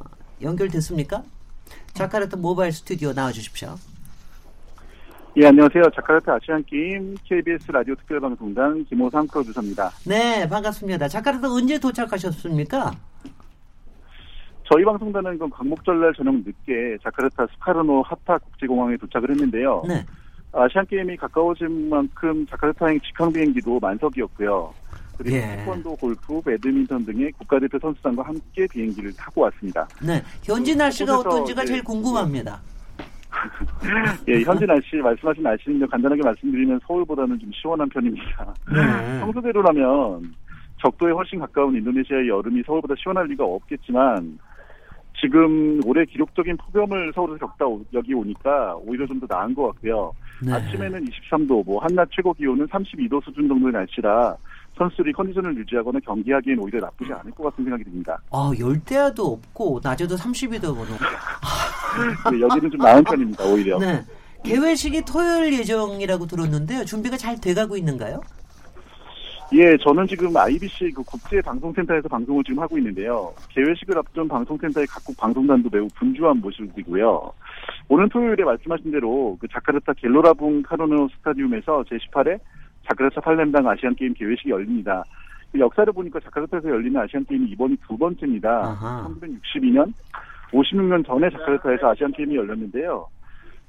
연결됐습니까? 0.42 1.22
자카르타 1.94 2.36
모바일 2.36 2.72
스튜디오 2.72 3.12
나와주십시오. 3.12 3.76
예, 5.38 5.48
안녕하세요. 5.48 5.82
자카르타 5.94 6.36
아시안게임 6.36 7.14
KBS 7.24 7.70
라디오 7.70 7.94
특별방송단 7.96 8.86
김호상 8.86 9.26
프로듀서입니다. 9.26 9.90
네, 10.06 10.48
반갑습니다. 10.48 11.08
자카르타 11.08 11.52
언제 11.52 11.78
도착하셨습니까? 11.78 12.92
저희 14.64 14.82
방송단은 14.82 15.38
그 15.38 15.46
광복절날 15.50 16.14
저녁 16.16 16.36
늦게 16.36 16.96
자카르타 17.02 17.48
스카르노 17.52 18.00
하타 18.00 18.38
국제공항에 18.38 18.96
도착을 18.96 19.28
했는데요. 19.32 19.84
네. 19.86 20.06
아시안게임이 20.52 21.18
가까워진 21.18 21.90
만큼 21.90 22.46
자카르타행 22.46 22.98
직항 23.00 23.30
비행기도 23.30 23.78
만석이었고요. 23.78 24.72
그리고 25.18 25.36
예. 25.36 25.56
태권도, 25.56 25.96
골프, 25.96 26.40
배드민턴 26.40 27.04
등의 27.04 27.32
국가대표 27.32 27.78
선수단과 27.78 28.22
함께 28.22 28.66
비행기를 28.70 29.14
타고 29.14 29.42
왔습니다. 29.42 29.86
네, 30.02 30.22
현지 30.42 30.74
날씨가 30.74 31.18
어떤지가 31.18 31.62
이제 31.64 31.72
제일 31.74 31.84
궁금합니다. 31.84 32.58
예, 34.28 34.42
현지 34.42 34.66
날씨 34.66 34.96
말씀하신 34.96 35.42
날씨는 35.42 35.86
간단하게 35.88 36.22
말씀드리면 36.22 36.80
서울보다는 36.86 37.38
좀 37.38 37.50
시원한 37.52 37.88
편입니다. 37.88 38.54
네. 38.72 39.20
평소대로라면 39.20 40.34
적도에 40.80 41.12
훨씬 41.12 41.38
가까운 41.38 41.74
인도네시아의 41.76 42.28
여름이 42.28 42.62
서울보다 42.66 42.94
시원할 42.98 43.26
리가 43.28 43.44
없겠지만 43.44 44.38
지금 45.18 45.80
올해 45.86 46.04
기록적인 46.04 46.56
폭염을 46.58 47.12
서울에서 47.14 47.38
겪다 47.46 47.64
오- 47.66 47.82
여기 47.94 48.12
오니까 48.12 48.76
오히려 48.76 49.06
좀 49.06 49.18
더 49.18 49.26
나은 49.28 49.54
것 49.54 49.68
같고요. 49.72 50.12
네. 50.42 50.52
아침에는 50.52 51.06
23도, 51.06 51.64
뭐 51.64 51.80
한낮 51.82 52.08
최고 52.12 52.34
기온은 52.34 52.66
32도 52.66 53.24
수준 53.24 53.48
정도의 53.48 53.72
날씨라 53.72 54.36
선수들이 54.76 55.14
컨디션을 55.14 55.56
유지하거나 55.56 55.98
경기하기엔 56.00 56.58
오히려 56.58 56.80
나쁘지 56.80 57.10
않을 57.14 57.32
것 57.32 57.44
같은 57.44 57.64
생각이 57.64 57.82
듭니다. 57.84 58.18
아, 58.30 58.52
열대야도 58.60 59.24
없고 59.24 59.80
낮에도 59.82 60.16
30이 60.16 60.60
되고. 60.60 60.76
네, 62.30 62.40
여기는 62.40 62.70
좀 62.70 62.78
나은 62.80 63.04
편입니다, 63.04 63.44
오히려. 63.44 63.78
네. 63.78 64.02
개회식이 64.44 65.02
토요일 65.02 65.52
예정이라고 65.58 66.26
들었는데요. 66.26 66.84
준비가 66.84 67.16
잘 67.16 67.40
돼가고 67.40 67.76
있는가요? 67.76 68.20
예, 69.52 69.76
저는 69.78 70.06
지금 70.08 70.36
IBC 70.36 70.90
그 70.92 71.02
국제 71.04 71.40
방송센터에서 71.40 72.08
방송을 72.08 72.42
지금 72.44 72.60
하고 72.60 72.76
있는데요. 72.78 73.32
개회식을 73.50 73.96
앞둔 73.96 74.26
방송센터의 74.26 74.86
각국 74.88 75.16
방송단도 75.16 75.68
매우 75.70 75.86
분주한 75.94 76.40
모습이고요. 76.40 77.32
오늘 77.88 78.08
토요일에 78.08 78.42
말씀하신 78.42 78.90
대로 78.90 79.36
그 79.40 79.46
자카르타 79.48 79.94
갤로라붕 79.94 80.62
카르노 80.62 81.08
스타디움에서 81.18 81.84
제18회 81.84 82.38
자카르타 82.88 83.20
팔렘당 83.20 83.68
아시안 83.68 83.94
게임 83.94 84.14
개회식이 84.14 84.50
열립니다. 84.50 85.04
그 85.52 85.60
역사를 85.60 85.92
보니까 85.92 86.18
자카르타에서 86.20 86.68
열리는 86.68 87.00
아시안 87.00 87.24
게임이 87.24 87.50
이번이 87.50 87.76
두 87.86 87.96
번째입니다. 87.96 88.50
아하. 88.50 89.08
1962년, 89.20 89.92
56년 90.52 91.06
전에 91.06 91.28
자카르타에서 91.30 91.90
아시안 91.90 92.12
게임이 92.12 92.36
열렸는데요. 92.36 93.06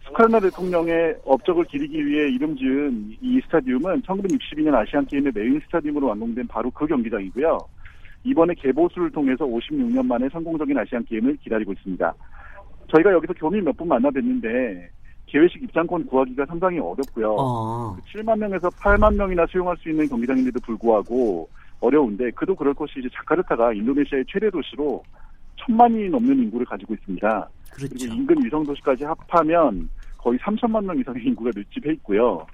스칼나 0.08 0.40
대통령의 0.40 1.16
업적을 1.26 1.66
기리기 1.66 2.06
위해 2.06 2.30
이름 2.30 2.56
지은 2.56 3.18
이 3.22 3.42
스타디움은 3.46 4.02
1962년 4.04 4.74
아시안 4.74 5.06
게임의 5.06 5.32
메인 5.36 5.60
스타디움으로 5.66 6.08
완공된 6.08 6.48
바로 6.48 6.72
그 6.72 6.86
경기장이고요. 6.88 7.58
이번에 8.24 8.54
개보수를 8.56 9.12
통해서 9.12 9.46
56년 9.46 10.06
만에 10.06 10.30
성공적인 10.30 10.78
아시안 10.78 11.04
게임을 11.06 11.38
기다리고 11.38 11.74
있습니다. 11.74 12.14
저희가 12.94 13.12
여기서 13.12 13.34
교민 13.34 13.64
몇 13.66 13.76
분 13.76 13.88
만나 13.88 14.10
뵀는데 14.10 14.88
개회식 15.26 15.62
입장권 15.64 16.06
구하기가 16.06 16.46
상당히 16.46 16.80
어렵고요. 16.80 17.36
어. 17.38 17.98
7만 18.14 18.38
명에서 18.40 18.70
8만 18.70 19.14
명이나 19.16 19.46
수용할 19.48 19.76
수 19.78 19.90
있는 19.90 20.08
경기장인데도 20.08 20.60
불구하고 20.62 21.50
어려운데 21.82 22.32
그도 22.32 22.56
그럴 22.56 22.74
것이 22.74 23.00
이제 23.00 23.10
자카르타가 23.14 23.74
인도네시아의 23.74 24.24
최대 24.30 24.50
도시로 24.50 25.04
천만이 25.68 26.10
넘는 26.10 26.40
인구를 26.44 26.66
가지고 26.66 26.94
있습니다. 26.94 27.50
그리고 27.72 27.96
그렇죠. 27.96 28.14
인근 28.14 28.44
위성 28.44 28.64
도시까지 28.64 29.04
합하면 29.04 29.90
거의 30.18 30.40
3천만 30.40 30.86
명 30.86 30.98
이상의 30.98 31.24
인구가 31.24 31.52
밀집해 31.56 31.94
있고요. 31.94 32.46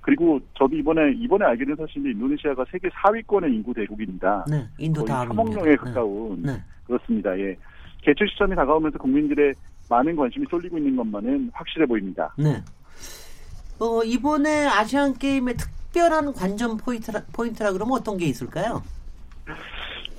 그리고 0.00 0.40
저도 0.58 0.74
이번에 0.74 1.12
이번에 1.12 1.44
알게 1.44 1.64
된 1.64 1.76
사실인데 1.76 2.10
인도네시아가 2.10 2.64
세계 2.70 2.88
4위권의 2.88 3.54
인구 3.54 3.72
대국입니다. 3.72 4.44
네, 4.50 4.66
인도 4.78 5.04
거의 5.04 5.08
다음. 5.08 5.28
3억 5.28 5.54
명에 5.54 5.76
가까운 5.76 6.42
네. 6.42 6.60
그렇습니다. 6.84 7.38
예. 7.38 7.56
개최 8.02 8.26
시점이 8.26 8.56
다가오면서 8.56 8.98
국민들의 8.98 9.54
많은 9.88 10.16
관심이 10.16 10.44
쏠리고 10.50 10.78
있는 10.78 10.96
것만은 10.96 11.50
확실해 11.52 11.86
보입니다. 11.86 12.34
네. 12.36 12.60
어, 13.78 14.02
이번에 14.02 14.66
아시안 14.66 15.14
게임의 15.14 15.56
특별한 15.56 16.32
관전 16.32 16.78
포인트라, 16.78 17.22
포인트라 17.32 17.72
그러면 17.72 17.98
어떤 17.98 18.16
게 18.16 18.26
있을까요? 18.26 18.82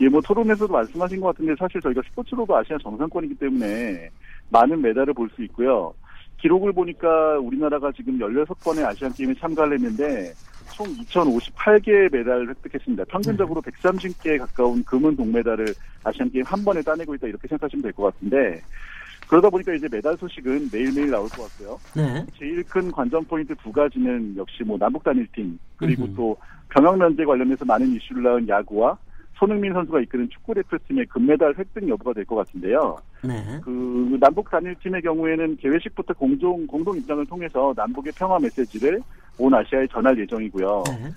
예, 0.01 0.09
뭐 0.09 0.21
토론에서도 0.21 0.71
말씀하신 0.71 1.19
것 1.21 1.27
같은데 1.27 1.55
사실 1.57 1.79
저희가 1.81 2.01
스포츠로도 2.09 2.55
아시아 2.55 2.77
정상권이기 2.79 3.35
때문에 3.35 4.09
많은 4.49 4.81
메달을 4.81 5.13
볼 5.13 5.29
수 5.35 5.43
있고요. 5.43 5.93
기록을 6.37 6.73
보니까 6.73 7.39
우리나라가 7.39 7.91
지금 7.93 8.17
16번의 8.19 8.85
아시안 8.85 9.13
게임에 9.13 9.33
참가를 9.39 9.73
했는데 9.75 10.33
총 10.73 10.87
2058개의 10.87 12.11
메달을 12.11 12.49
획득했습니다. 12.49 13.05
평균적으로 13.05 13.61
130개에 13.61 14.39
가까운 14.39 14.83
금은 14.83 15.15
동메달을 15.15 15.65
아시안 16.03 16.29
게임 16.31 16.43
한 16.45 16.63
번에 16.65 16.81
따내고 16.81 17.15
있다 17.15 17.27
이렇게 17.27 17.47
생각하시면 17.47 17.83
될 17.83 17.93
것 17.93 18.13
같은데 18.13 18.59
그러다 19.27 19.49
보니까 19.49 19.73
이제 19.73 19.87
메달 19.89 20.17
소식은 20.17 20.69
매일매일 20.71 21.09
나올 21.11 21.29
것 21.29 21.43
같고요. 21.43 21.79
네. 21.95 22.25
제일 22.37 22.61
큰 22.63 22.91
관전 22.91 23.23
포인트 23.25 23.55
두 23.55 23.71
가지는 23.71 24.35
역시 24.35 24.63
뭐 24.65 24.77
남북 24.77 25.03
단일팀 25.03 25.57
그리고 25.77 26.03
음흠. 26.05 26.15
또 26.15 26.37
병역 26.69 26.97
면제 26.97 27.23
관련해서 27.23 27.63
많은 27.63 27.87
이슈를 27.95 28.21
낳은 28.23 28.47
야구와 28.49 28.97
손흥민 29.35 29.73
선수가 29.73 30.01
이끄는 30.01 30.29
축구 30.29 30.53
대표팀의 30.53 31.05
금메달 31.07 31.53
획득 31.57 31.87
여부가 31.87 32.13
될 32.13 32.25
것 32.25 32.35
같은데요. 32.35 32.95
네. 33.23 33.59
그 33.63 34.17
남북 34.19 34.49
단일팀의 34.49 35.01
경우에는 35.01 35.57
개회식부터 35.57 36.13
공동 36.13 36.65
공동 36.67 36.95
입장을 36.97 37.25
통해서 37.25 37.73
남북의 37.75 38.13
평화 38.15 38.39
메시지를 38.39 39.01
온 39.37 39.53
아시아에 39.53 39.87
전할 39.87 40.17
예정이고요. 40.19 40.83
네. 40.87 41.09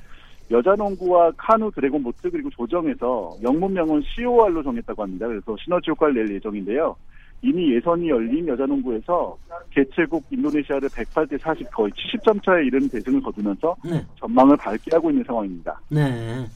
여자 0.51 0.75
농구와 0.77 1.33
카누 1.37 1.71
드래곤 1.73 2.03
보트 2.03 2.31
그리고 2.31 2.49
조정에서 2.51 3.37
영문명은 3.43 4.03
COR로 4.15 4.63
정했다고 4.63 5.03
합니다. 5.03 5.27
그래서 5.27 5.57
시너지 5.63 5.91
효과를 5.91 6.15
낼 6.15 6.35
예정인데요. 6.37 6.97
이미 7.43 7.75
예선이 7.75 8.09
열린 8.09 8.49
여자 8.49 8.65
농구에서 8.65 9.37
개최국 9.71 10.25
인도네시아를 10.31 10.89
108대 10.89 11.41
40 11.41 11.71
거의 11.71 11.93
70점 11.93 12.43
차에 12.43 12.65
이른 12.65 12.89
대승을 12.89 13.21
거두면서 13.23 13.77
네. 13.85 14.03
전망을 14.19 14.57
밝게 14.57 14.91
하고 14.93 15.11
있는 15.11 15.23
상황입니다. 15.25 15.79
네. 15.91 16.47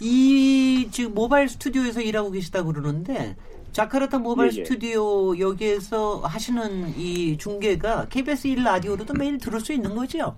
이 0.00 0.88
지금 0.90 1.14
모바일 1.14 1.48
스튜디오에서 1.48 2.00
일하고 2.00 2.30
계시다고 2.30 2.72
그러는데 2.72 3.36
자카르타 3.72 4.18
모바일 4.18 4.52
예, 4.52 4.60
예. 4.60 4.64
스튜디오 4.64 5.38
여기에서 5.38 6.20
하시는 6.20 6.88
이 6.96 7.36
중계가 7.36 8.06
KBS 8.08 8.48
1 8.48 8.64
라디오로도 8.64 9.14
매일 9.14 9.38
들을 9.38 9.60
수 9.60 9.72
있는 9.72 9.94
거죠? 9.94 10.36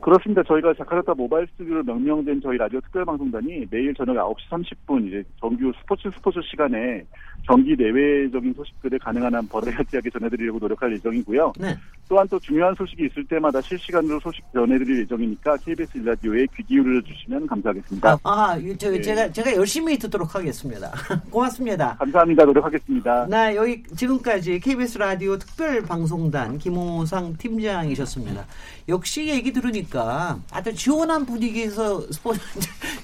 그렇습니다. 0.00 0.42
저희가 0.44 0.74
자카르타 0.74 1.14
모바일 1.14 1.46
스튜디오로 1.52 1.82
명명된 1.82 2.40
저희 2.40 2.56
라디오 2.56 2.80
특별방송단이 2.80 3.66
매일 3.70 3.92
저녁 3.94 4.14
9시 4.14 4.48
30분 4.50 5.08
이제 5.08 5.24
정규 5.40 5.72
스포츠 5.80 6.10
스포츠 6.14 6.40
시간에 6.48 7.04
경기 7.44 7.76
내외적인 7.76 8.54
소식들을 8.54 8.98
가능한 8.98 9.34
한 9.34 9.46
버라이어티하게 9.48 10.10
전해드리려고 10.10 10.58
노력할 10.58 10.92
예정이고요. 10.94 11.52
네. 11.58 11.76
또한 12.08 12.26
또 12.28 12.38
중요한 12.38 12.72
소식이 12.76 13.06
있을 13.06 13.24
때마다 13.26 13.60
실시간으로 13.60 14.20
소식 14.20 14.42
전해드릴 14.52 15.00
예정이니까 15.02 15.56
KBS 15.58 15.98
일라디오에 15.98 16.46
귀 16.56 16.62
기울여 16.64 17.00
주시면 17.02 17.46
감사하겠습니다. 17.48 18.18
아, 18.22 18.56
이- 18.60 18.76
저, 18.78 18.92
예. 18.94 19.00
제가 19.00 19.30
제가 19.32 19.54
열심히 19.56 19.98
듣도록 19.98 20.34
하겠습니다. 20.34 20.90
고맙습니다. 21.30 21.96
감사합니다. 21.98 22.44
노력하겠습니다. 22.44 23.26
나 23.26 23.54
여기 23.56 23.82
지금까지 23.96 24.60
KBS 24.60 24.98
라디오 24.98 25.36
특별 25.36 25.82
방송단 25.82 26.58
김호상 26.58 27.36
팀장이셨습니다. 27.38 28.44
역시 28.88 29.26
얘기 29.26 29.52
들으니까 29.52 30.38
아주 30.52 30.72
지원한 30.74 31.26
분위기에서 31.26 32.00
스포츠 32.12 32.40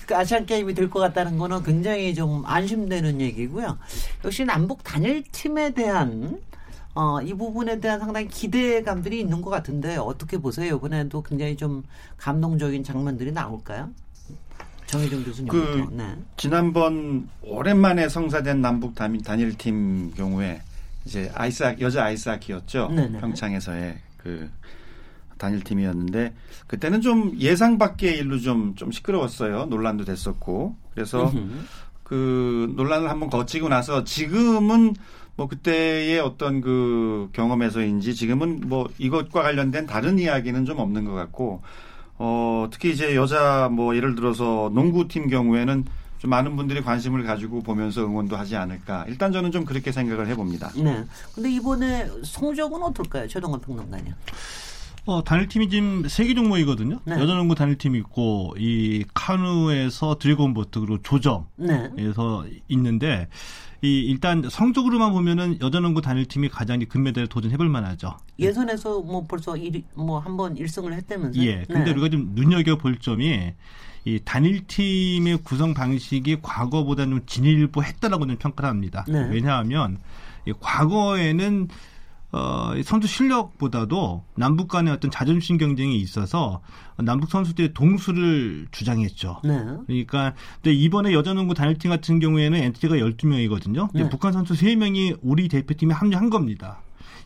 그 0.07 0.15
아시안 0.15 0.47
게임이 0.47 0.75
될 0.75 0.89
것 0.89 1.01
같다는 1.01 1.39
거는 1.39 1.63
굉장히 1.65 2.15
좀 2.15 2.45
안심되는 2.47 3.21
얘기고요. 3.21 3.79
역시 4.25 4.45
남북 4.45 4.85
단일 4.85 5.23
팀에 5.33 5.71
대한 5.71 6.41
어, 6.95 7.21
이 7.23 7.33
부분에 7.33 7.81
대한 7.81 7.99
상당히 8.01 8.29
기대감들이 8.29 9.21
있는 9.21 9.41
것 9.41 9.51
같은데 9.51 9.97
어떻게 9.97 10.37
보세요? 10.39 10.77
이번에도 10.77 11.23
굉장히 11.23 11.57
좀 11.57 11.83
감동적인 12.19 12.85
장면들이 12.85 13.33
나올까요? 13.33 13.89
정혜정 14.87 15.25
교수님부터. 15.25 15.87
그- 15.89 15.95
네. 15.95 16.15
지난번 16.37 17.29
오랜만에 17.43 18.09
성사된 18.11 18.61
남북 18.61 18.95
단일- 18.95 19.23
단일팀 19.23 20.13
경우에 20.15 20.61
이제 21.07 21.33
아이스 21.35 21.77
여자 21.81 22.05
아이스하키였죠. 22.05 22.89
네네. 22.95 23.21
평창에서의 23.21 23.99
그 24.19 24.51
단일팀이었는데 25.39 26.35
그때는 26.67 27.01
좀 27.01 27.35
예상 27.41 27.79
밖의 27.79 28.19
일로 28.19 28.39
좀 28.39 28.75
좀 28.77 28.93
시끄러웠어요. 28.93 29.65
논란도 29.67 30.05
됐었고. 30.05 30.77
그래서. 30.95 31.33
그 32.13 32.71
논란을 32.77 33.09
한번 33.09 33.31
거치고 33.31 33.71
나서 33.71 34.05
지금은 34.05 34.95
뭐 35.35 35.49
그때의 35.49 36.21
어떤 36.21 36.61
그 36.61 37.31
경험에서인지 37.33 38.15
지금은 38.15 38.65
뭐 38.67 38.87
이것과 38.99 39.43
관련된 39.43 39.87
다른 39.87 40.19
이야기는 40.19 40.67
좀 40.67 40.79
없는 40.79 41.07
것 41.07 41.15
같고 41.15 41.63
어 42.19 42.69
특히 42.71 42.91
이제 42.91 43.17
여자 43.17 43.71
뭐 43.73 43.97
예를 43.97 44.15
들어서 44.15 44.71
농구팀 44.75 45.29
경우에는 45.29 45.87
좀 46.19 46.29
많은 46.31 46.55
분들이 46.55 46.83
관심을 46.83 47.25
가지고 47.25 47.63
보면서 47.63 48.05
응원도 48.05 48.37
하지 48.37 48.57
않을까 48.57 49.07
일단 49.09 49.33
저는 49.33 49.51
좀 49.51 49.65
그렇게 49.65 49.91
생각을 49.91 50.27
해봅니다. 50.29 50.71
네. 50.77 51.03
근데 51.35 51.51
이번에 51.51 52.11
성적은 52.23 52.83
어떨까요? 52.83 53.27
최동원 53.27 53.59
평론가님. 53.63 54.13
어, 55.05 55.25
단일팀이 55.25 55.69
지금 55.69 56.07
세개 56.09 56.35
종목이거든요. 56.35 57.01
네. 57.05 57.15
여자농구 57.15 57.55
단일팀이 57.57 57.99
있고 57.99 58.55
이 58.57 59.05
카누에서 59.15 60.17
드래곤 60.19 60.55
보트 60.55 60.81
그리고 60.81 61.03
조정에서 61.03 62.45
네. 62.47 62.61
있는데 62.69 63.29
이 63.83 63.99
일단 64.03 64.49
성적으로만 64.49 65.11
보면은 65.11 65.59
여자농구 65.61 66.03
단일팀이 66.03 66.49
가장 66.49 66.79
금메달에 66.79 67.27
도전해볼 67.27 67.69
만하죠. 67.69 68.17
예선에서 68.39 69.01
뭐 69.01 69.27
벌써 69.27 69.57
뭐한번 69.95 70.55
1승을 70.55 70.93
했다면서요? 70.93 71.45
예. 71.45 71.65
근데 71.67 71.87
네. 71.87 71.91
우리가 71.91 72.09
좀 72.09 72.31
눈여겨 72.35 72.77
볼 72.77 72.99
점이 72.99 73.55
이 74.05 74.21
단일팀의 74.25 75.39
구성 75.39 75.75
방식이 75.75 76.39
과거보다 76.43 77.05
좀 77.07 77.27
진일보했다라고 77.27 78.25
저는 78.25 78.39
평가를 78.39 78.71
합니다. 78.71 79.05
네. 79.09 79.27
왜냐하면 79.31 79.99
이 80.47 80.53
과거에는 80.61 81.69
어, 82.33 82.73
이 82.77 82.83
선수 82.83 83.07
실력보다도 83.07 84.25
남북 84.37 84.69
간의 84.69 84.93
어떤 84.93 85.11
자존심 85.11 85.59
경쟁이 85.59 85.99
있어서 85.99 86.63
남북 86.97 87.31
선수들의 87.31 87.75
동수를 87.75 88.69
주장했죠. 88.71 89.43
네. 89.45 89.63
그러니까 89.87 90.35
근데 90.63 90.73
이번에 90.73 91.13
여자농구 91.13 91.53
단일팀 91.55 91.91
같은 91.91 92.21
경우에는 92.21 92.59
엔트리가 92.59 92.97
12명이거든요. 92.97 93.91
네. 93.93 94.09
북한 94.09 94.33
선수 94.33 94.55
3명이 94.55 95.19
우리 95.21 95.49
대표팀에 95.49 95.93
합류한 95.93 96.31
겁니다. 96.31 96.81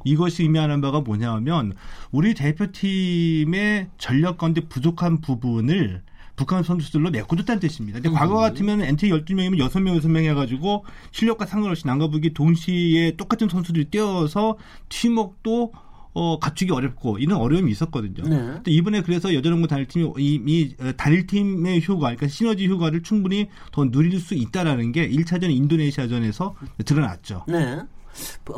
이것이 0.04 0.42
의미하는 0.42 0.80
바가 0.80 1.00
뭐냐면 1.00 1.74
우리 2.10 2.34
대표팀의 2.34 3.88
전력 3.98 4.38
가운데 4.38 4.60
부족한 4.62 5.20
부분을 5.20 6.02
북한 6.36 6.62
선수들로 6.62 7.10
메꿔줬다는 7.10 7.60
뜻입니다. 7.60 8.00
근데 8.00 8.16
과거 8.16 8.36
같으면 8.36 8.82
엔트리 8.82 9.10
12명이면 9.10 9.58
6명, 9.58 10.00
6명 10.00 10.24
해가지고 10.30 10.84
실력과 11.10 11.46
상관없이 11.46 11.86
남과 11.86 12.08
북이 12.08 12.34
동시에 12.34 13.16
똑같은 13.16 13.48
선수들이 13.48 13.86
뛰어서 13.86 14.56
팀워크도 14.88 15.72
어, 16.18 16.38
갖추기 16.38 16.72
어렵고 16.72 17.18
이런 17.18 17.38
어려움이 17.38 17.70
있었거든요. 17.72 18.26
네. 18.26 18.36
근데 18.36 18.70
이번에 18.70 19.02
그래서 19.02 19.34
여자농구 19.34 19.68
단일팀이 19.68 20.14
이미 20.16 20.74
어, 20.80 20.92
단일팀의 20.96 21.86
효과, 21.86 22.06
그러니까 22.06 22.28
시너지 22.28 22.66
효과를 22.66 23.02
충분히 23.02 23.48
더 23.70 23.84
누릴 23.90 24.18
수 24.18 24.34
있다라는 24.34 24.92
게 24.92 25.06
1차전 25.10 25.50
인도네시아전에서 25.50 26.54
드러났죠. 26.86 27.44
네. 27.48 27.80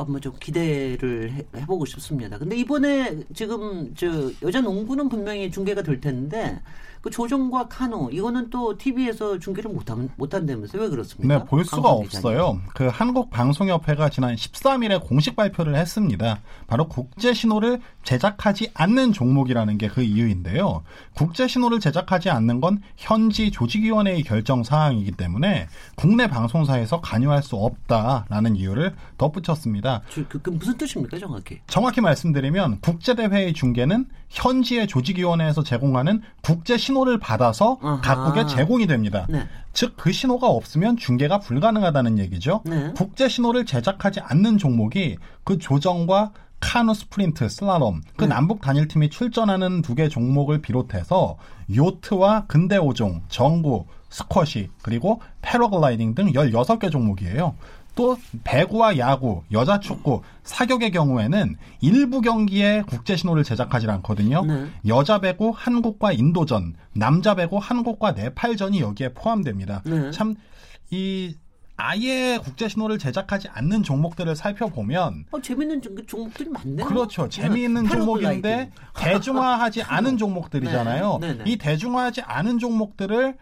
뭐좀 0.06 0.34
기대를 0.38 1.32
해, 1.32 1.46
해보고 1.56 1.84
싶습니다. 1.86 2.38
근데 2.38 2.56
이번에 2.56 3.24
지금 3.34 3.92
저 3.96 4.30
여자 4.42 4.60
농구는 4.60 5.08
분명히 5.08 5.50
중계가 5.50 5.82
될 5.82 6.00
텐데 6.00 6.60
그 7.02 7.10
조정과 7.10 7.68
카누 7.68 8.10
이거는 8.12 8.50
또 8.50 8.76
TV에서 8.78 9.38
중계를 9.38 9.70
못한 9.70 10.08
못한다면서 10.16 10.78
왜 10.78 10.88
그렇습니까? 10.88 11.38
네, 11.38 11.44
볼 11.44 11.64
수가. 11.64 11.88
없어요. 11.88 12.60
그 12.74 12.86
한국 12.86 13.30
방송협회가 13.30 14.10
지난 14.10 14.34
13일에 14.34 15.02
공식 15.02 15.34
발표를 15.36 15.74
했습니다. 15.76 16.40
바로 16.66 16.86
국제 16.88 17.32
신호를 17.34 17.80
제작하지 18.04 18.70
않는 18.74 19.12
종목이라는 19.12 19.76
게 19.76 19.88
그 19.88 20.02
이유인데요. 20.02 20.82
국제 21.14 21.48
신호를 21.48 21.80
제작하지 21.80 22.30
않는 22.30 22.60
건 22.60 22.80
현지 22.96 23.50
조직위원회의 23.50 24.22
결정 24.22 24.62
사항이기 24.62 25.12
때문에 25.12 25.66
국내 25.96 26.28
방송사에서 26.28 27.00
관여할 27.00 27.42
수 27.42 27.56
없다라는 27.56 28.54
이유를 28.56 28.94
덧붙였습니다. 29.16 30.02
저, 30.10 30.22
그, 30.28 30.40
그 30.40 30.50
무슨 30.50 30.76
뜻입니까 30.76 31.18
정확히? 31.18 31.58
정확히 31.66 32.00
말씀드리면 32.00 32.80
국제 32.80 33.14
대회의 33.14 33.52
중계는 33.52 34.06
현지의 34.28 34.86
조직위원회에서 34.86 35.62
제공하는 35.62 36.22
국제 36.42 36.76
신호를 36.88 37.18
받아서 37.18 37.78
아하. 37.82 38.00
각국에 38.00 38.46
제공이 38.46 38.86
됩니다. 38.86 39.26
네. 39.28 39.46
즉그 39.74 40.10
신호가 40.10 40.48
없으면 40.48 40.96
중계가 40.96 41.38
불가능하다는 41.40 42.18
얘기죠. 42.18 42.62
네. 42.64 42.92
국제 42.96 43.28
신호를 43.28 43.66
제작하지 43.66 44.20
않는 44.20 44.56
종목이 44.56 45.18
그 45.44 45.58
조정과 45.58 46.32
카누 46.60 46.94
스프린트, 46.94 47.48
슬라롬, 47.50 48.00
그 48.16 48.24
네. 48.24 48.30
남북 48.30 48.60
단일팀이 48.62 49.10
출전하는 49.10 49.82
두 49.82 49.94
개 49.94 50.08
종목을 50.08 50.60
비롯해서 50.62 51.36
요트와 51.74 52.46
근대 52.46 52.78
오종, 52.78 53.22
정구, 53.28 53.84
스쿼시, 54.08 54.70
그리고 54.82 55.20
패러글라이딩 55.42 56.14
등 56.14 56.32
16개 56.32 56.90
종목이에요. 56.90 57.54
또 57.98 58.16
배구와 58.44 58.96
야구, 58.98 59.42
여자 59.50 59.80
축구, 59.80 60.22
사격의 60.44 60.92
경우에는 60.92 61.56
일부 61.80 62.20
경기에 62.20 62.84
국제 62.86 63.16
신호를 63.16 63.42
제작하지 63.42 63.88
않거든요. 63.88 64.44
네. 64.44 64.68
여자 64.86 65.18
배구 65.18 65.52
한국과 65.52 66.12
인도전, 66.12 66.74
남자 66.94 67.34
배구 67.34 67.58
한국과 67.58 68.12
네팔전이 68.12 68.78
여기에 68.80 69.14
포함됩니다. 69.14 69.82
네. 69.84 70.12
참이 70.12 71.34
아예 71.76 72.38
국제 72.40 72.68
신호를 72.68 72.98
제작하지 72.98 73.48
않는 73.48 73.82
종목들을 73.82 74.36
살펴보면 74.36 75.24
어, 75.32 75.40
재밌는 75.40 75.82
종- 75.82 75.96
종목들이 76.06 76.50
많네요. 76.50 76.86
그렇죠. 76.86 77.28
재미있는 77.28 77.82
네. 77.86 77.88
종목인데 77.90 78.40
패러글라이딩. 78.40 78.72
대중화하지 78.94 79.82
않은 79.82 80.18
종목들이잖아요. 80.18 81.18
네, 81.20 81.32
네, 81.34 81.42
네. 81.42 81.50
이 81.50 81.56
대중화하지 81.56 82.20
않은 82.22 82.60
종목들을 82.60 83.36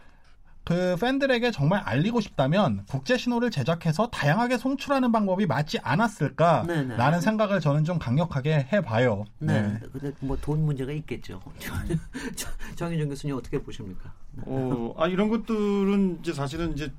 그 0.67 0.97
팬들에게 1.01 1.53
정말 1.53 1.81
알리고 1.85 2.21
싶다면 2.21 2.85
국제 2.89 3.17
신호를 3.17 3.53
제작해서 3.53 4.09
다양하게 4.09 4.59
송출하는 4.59 5.13
방법이 5.13 5.47
맞지 5.47 5.79
않았을까라는 5.79 6.89
네, 6.89 7.11
네. 7.11 7.21
생각을 7.21 7.61
저는 7.61 7.85
좀 7.85 8.01
강력하게 8.01 8.67
해봐요. 8.73 9.27
네. 9.39 9.79
근데 9.93 10.13
뭐 10.19 10.37
돈 10.41 10.65
문제가 10.67 10.91
있겠죠. 10.91 11.41
정희정 12.75 13.09
교수님 13.09 13.37
어떻게 13.37 13.63
보십니까? 13.63 14.13
어, 14.39 14.93
아 14.99 15.07
이런 15.07 15.29
것들은 15.29 16.19
이제 16.21 16.33
사실은 16.33 16.73
이제 16.73 16.93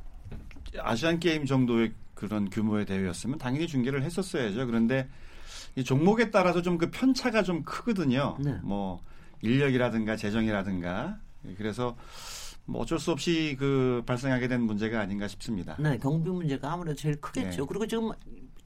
아시안 0.80 1.20
게임 1.20 1.46
정도의 1.46 1.92
그런 2.14 2.50
규모의 2.50 2.86
대회였으면 2.86 3.38
당연히 3.38 3.68
중계를 3.68 4.02
했었어야죠. 4.04 4.66
그런데 4.66 5.10
이 5.76 5.84
종목에 5.84 6.32
따라서 6.32 6.62
좀 6.62 6.78
그 6.78 6.90
편차가 6.90 7.44
좀 7.44 7.64
크거든요. 7.64 8.38
네. 8.40 8.58
뭐 8.64 9.04
인력이라든가 9.42 10.16
재정이라든가 10.16 11.18
그래서 11.58 11.98
뭐 12.68 12.82
어쩔 12.82 13.00
수 13.00 13.12
없이 13.12 13.56
그 13.58 14.04
발생하게 14.06 14.48
된 14.48 14.62
문제가 14.62 15.00
아닌가 15.00 15.28
싶습니다. 15.28 15.76
네, 15.80 15.98
경비 15.98 16.30
문제가 16.30 16.74
아무래도 16.74 16.96
제일 16.98 17.20
크겠죠. 17.20 17.62
네. 17.62 17.66
그리고 17.68 17.88
지금 17.88 18.12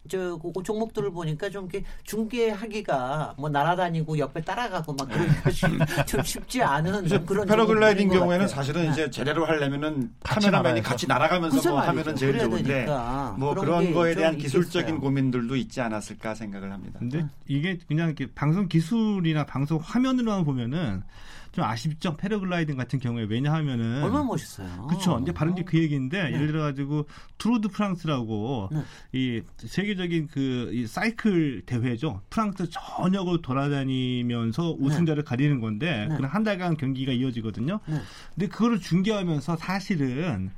저그 0.09 0.63
종목들을 0.63 1.11
보니까 1.11 1.47
좀 1.51 1.69
이렇게 1.69 1.85
중계하기가 2.03 3.35
뭐 3.37 3.47
날아다니고 3.49 4.17
옆에 4.17 4.41
따라가고 4.41 4.93
막 4.93 5.07
그런 5.07 5.27
것이 5.43 5.67
좀 6.07 6.23
쉽지 6.23 6.63
않은 6.63 7.05
이제 7.05 7.19
그런 7.19 7.47
패러글라이딩 7.47 8.09
경우에는. 8.09 8.47
사실은 8.47 8.85
네. 8.85 8.89
이제 8.89 9.09
제대로 9.11 9.45
하려면은 9.45 10.11
카메라맨이. 10.23 10.81
같이 10.81 11.05
날아가면서 11.05 11.69
뭐. 11.69 11.79
하면은 11.81 12.15
제일 12.15 12.39
좋은데 12.39 12.63
되니까. 12.63 13.35
뭐 13.37 13.53
그런 13.53 13.93
거에 13.93 14.13
좀 14.13 14.19
대한 14.19 14.33
있겠어요. 14.33 14.61
기술적인 14.61 14.99
고민들도 14.99 15.55
있지 15.55 15.79
않았을까 15.79 16.33
생각을 16.33 16.71
합니다. 16.71 16.97
근데 16.97 17.27
이게 17.47 17.77
그냥 17.87 18.07
이렇게 18.07 18.25
방송 18.33 18.67
기술이나 18.67 19.45
방송 19.45 19.77
화면으로만 19.77 20.43
보면은 20.43 21.03
좀 21.51 21.65
아쉽죠. 21.65 22.15
패러글라이딩 22.15 22.77
같은 22.77 22.99
경우에 22.99 23.25
왜냐하면은 23.29 24.03
얼마나 24.03 24.23
멋있어요. 24.23 24.87
그렇죠. 24.87 25.19
이제 25.21 25.31
다른 25.33 25.53
게 25.55 25.63
그 25.63 25.77
얘기인데 25.77 26.23
네. 26.29 26.33
예를 26.33 26.47
들어 26.47 26.61
가지고 26.61 27.05
투르 27.37 27.56
드 27.56 27.67
프랑스라고 27.67 28.69
네. 28.71 28.83
이 29.13 29.41
세계적인 29.57 30.27
그 30.27 30.69
이 30.71 30.87
사이클 30.87 31.63
대회죠. 31.65 32.21
프랑스 32.29 32.69
전역을 32.69 33.41
돌아다니면서 33.41 34.75
우승자를 34.79 35.23
가리는 35.23 35.59
건데 35.59 36.07
네. 36.09 36.15
그런 36.15 36.29
한 36.29 36.43
달간 36.43 36.77
경기가 36.77 37.11
이어지거든요. 37.11 37.79
네. 37.87 38.01
근데 38.35 38.47
그거를 38.47 38.79
중계하면서 38.79 39.57
사실은 39.57 40.51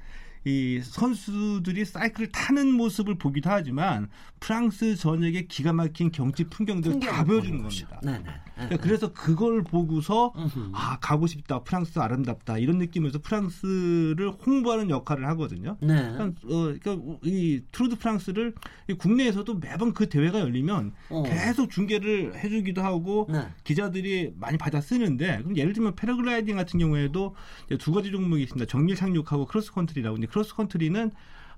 이 0.46 0.82
선수들이 0.84 1.86
사이클을 1.86 2.32
타는 2.32 2.68
모습을 2.74 3.16
보기도 3.16 3.50
하지만 3.50 4.10
프랑스 4.42 4.96
전역의 4.98 5.48
기가 5.48 5.72
막힌 5.72 6.12
경치 6.12 6.44
풍경들을 6.46 7.00
다 7.00 7.24
보여주는 7.24 7.62
겁니다. 7.62 8.00
네네. 8.04 8.26
그러니까 8.56 8.78
그래서 8.78 9.14
그걸 9.14 9.64
보고서. 9.64 10.34
아 10.74 10.98
가고 11.00 11.28
싶다 11.28 11.64
프랑스 11.64 12.00
아름답다 12.00 12.58
이런 12.58 12.78
느낌에서 12.78 13.20
프랑스를 13.20 14.32
홍보하는 14.46 14.90
역할을 14.90 15.28
하거든요. 15.30 15.78
네. 15.82 16.12
그러니까, 16.12 16.26
어, 16.46 16.74
그러니까 16.82 16.98
이 17.24 17.62
투르 17.72 17.88
드 17.88 17.98
프랑스를 17.98 18.54
이 18.90 18.94
국내에서도 18.94 19.54
매번 19.56 19.94
그 19.94 20.10
대회가 20.10 20.40
열리면 20.40 20.94
어. 21.10 21.24
계속 21.24 21.70
중계를 21.70 22.36
해주기도 22.36 22.82
하고 22.82 23.28
네. 23.32 23.48
기자들이 23.64 24.34
많이 24.38 24.58
받아 24.58 24.82
쓰는데 24.82 25.40
그럼 25.40 25.58
예를 25.58 25.74
들면 25.74 25.96
패러글라이딩 25.96 26.56
같은 26.56 26.80
경우에도 26.80 27.36
이제 27.68 27.78
두 27.78 27.92
가지 27.92 28.12
종목이 28.12 28.44
있습니다. 28.44 28.70
정밀 28.70 28.96
착륙하고 28.96 29.46
크로스컨트리라고. 29.46 30.16
근데 30.16 30.28
크로스컨트리는 30.28 31.12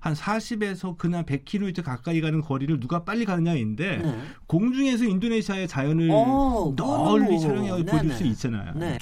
한 0.06 0.14
40에서 0.14 0.96
그날 0.96 1.24
100km 1.24 1.82
가까이 1.82 2.20
가는 2.20 2.40
거리를 2.40 2.78
누가 2.78 3.02
빨리 3.02 3.24
가느냐인데 3.24 3.96
네. 3.98 4.18
공중에서 4.46 5.04
인도네시아의 5.04 5.66
자연을 5.66 6.08
어, 6.12 6.72
널리 6.76 7.40
촬영해 7.40 7.68
뭐, 7.70 7.76
보여줄 7.78 8.02
네네. 8.02 8.14
수 8.14 8.24
있잖아요. 8.24 8.72
네. 8.76 8.98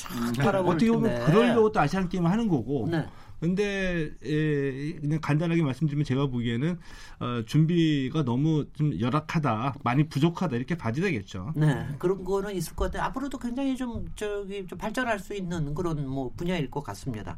어떻게 0.65 0.91
보면 0.91 1.27
그러려고 1.27 1.71
또 1.71 1.81
아시안 1.81 2.09
게임을 2.09 2.31
하는 2.31 2.49
거고. 2.49 2.89
네. 2.91 3.07
근데 3.41 4.11
에, 4.23 4.93
그냥 4.95 5.21
간단하게 5.21 5.61
말씀드리면 5.63 6.07
제가 6.07 6.29
보기에는 6.29 6.79
어, 7.21 7.43
준비가 7.45 8.25
너무 8.25 8.65
좀 8.73 8.99
열악하다, 8.99 9.75
많이 9.83 10.09
부족하다 10.09 10.57
이렇게 10.57 10.75
봐야 10.79 10.93
되겠죠. 10.95 11.53
네, 11.55 11.87
그런 11.99 12.25
거는 12.25 12.55
있을 12.55 12.75
것 12.75 12.87
같아요. 12.87 13.07
앞으로도 13.09 13.37
굉장히 13.37 13.77
좀 13.77 14.07
저기 14.17 14.67
좀 14.67 14.79
발전할 14.79 15.19
수 15.19 15.35
있는 15.35 15.75
그런 15.75 16.09
뭐 16.09 16.33
분야일 16.35 16.71
것 16.71 16.83
같습니다. 16.83 17.37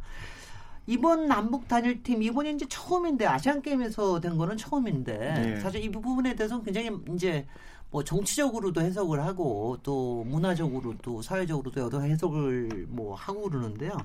이번 0.87 1.27
남북 1.27 1.66
단일팀 1.66 2.22
이번이 2.22 2.53
이제 2.53 2.66
처음인데 2.68 3.27
아시안 3.27 3.61
게임에서 3.61 4.20
된 4.20 4.37
거는 4.37 4.57
처음인데 4.57 5.16
네. 5.16 5.61
사실 5.61 5.83
이 5.83 5.90
부분에 5.90 6.35
대해서는 6.35 6.64
굉장히 6.64 6.90
이제 7.14 7.46
뭐 7.90 8.05
정치적으로도 8.05 8.81
해석을 8.81 9.22
하고 9.22 9.79
또 9.83 10.25
문화적으로도 10.25 11.22
사회적으로도 11.22 11.81
여러 11.81 12.01
해석을 12.01 12.87
뭐 12.88 13.14
하고 13.14 13.49
그러는데요. 13.49 13.96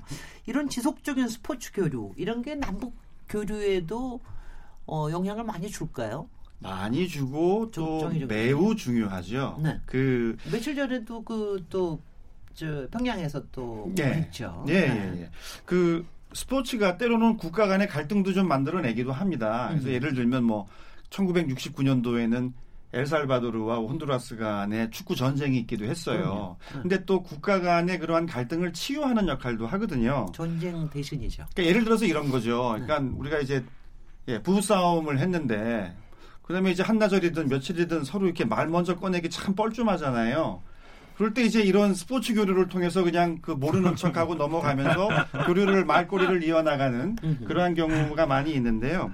이런 0.46 0.68
지속적인 0.68 1.28
스포츠 1.28 1.72
교류 1.72 2.12
이런 2.16 2.42
게 2.42 2.54
남북 2.54 2.94
교류에도 3.28 4.20
어, 4.86 5.08
영향을 5.10 5.44
많이 5.44 5.68
줄까요? 5.68 6.28
많이 6.58 7.08
주고 7.08 7.70
또 7.72 8.08
매우 8.28 8.74
중요하죠. 8.74 9.60
네. 9.62 9.80
그 9.84 10.36
며칠 10.50 10.76
전에도 10.76 11.22
그또저 11.24 12.86
평양에서 12.90 13.44
또 13.50 13.92
예. 13.98 14.04
했죠. 14.04 14.64
예, 14.68 14.72
네. 14.72 15.12
예, 15.16 15.22
예. 15.22 15.30
그 15.64 16.06
스포츠가 16.34 16.96
때로는 16.96 17.36
국가 17.36 17.66
간의 17.66 17.88
갈등도 17.88 18.32
좀 18.32 18.48
만들어내기도 18.48 19.12
합니다. 19.12 19.68
그래서 19.70 19.88
음. 19.88 19.92
예를 19.92 20.14
들면 20.14 20.44
뭐 20.44 20.66
1969년도에는 21.10 22.52
엘살바도르와 22.94 23.76
혼두라스 23.76 24.36
간의 24.36 24.90
축구 24.90 25.16
전쟁이 25.16 25.58
있기도 25.60 25.86
했어요. 25.86 26.56
그럼요. 26.68 26.82
근데 26.82 27.04
또 27.04 27.22
국가 27.22 27.60
간의 27.60 27.98
그러한 27.98 28.26
갈등을 28.26 28.72
치유하는 28.72 29.28
역할도 29.28 29.66
하거든요. 29.66 30.26
전쟁 30.34 30.88
대신이죠. 30.90 31.46
그러니까 31.54 31.64
예를 31.70 31.84
들어서 31.84 32.04
이런 32.04 32.30
거죠. 32.30 32.76
그러니까 32.78 32.98
우리가 33.16 33.38
이제 33.38 33.64
예, 34.28 34.40
부부 34.40 34.60
싸움을 34.60 35.18
했는데 35.18 35.96
그다음에 36.42 36.70
이제 36.70 36.82
한나절이든 36.82 37.48
며칠이든 37.48 38.04
서로 38.04 38.26
이렇게 38.26 38.44
말 38.44 38.68
먼저 38.68 38.96
꺼내기 38.96 39.30
참 39.30 39.54
뻘쭘하잖아요. 39.54 40.62
그럴 41.16 41.34
때 41.34 41.42
이제 41.42 41.60
이런 41.60 41.94
스포츠 41.94 42.34
교류를 42.34 42.68
통해서 42.68 43.02
그냥 43.02 43.38
그 43.42 43.50
모르는 43.50 43.96
척하고 43.96 44.34
넘어가면서 44.34 45.08
교류를 45.46 45.84
말꼬리를 45.84 46.42
이어나가는 46.44 47.16
그러한 47.46 47.74
경우가 47.74 48.26
많이 48.26 48.52
있는데요. 48.54 49.10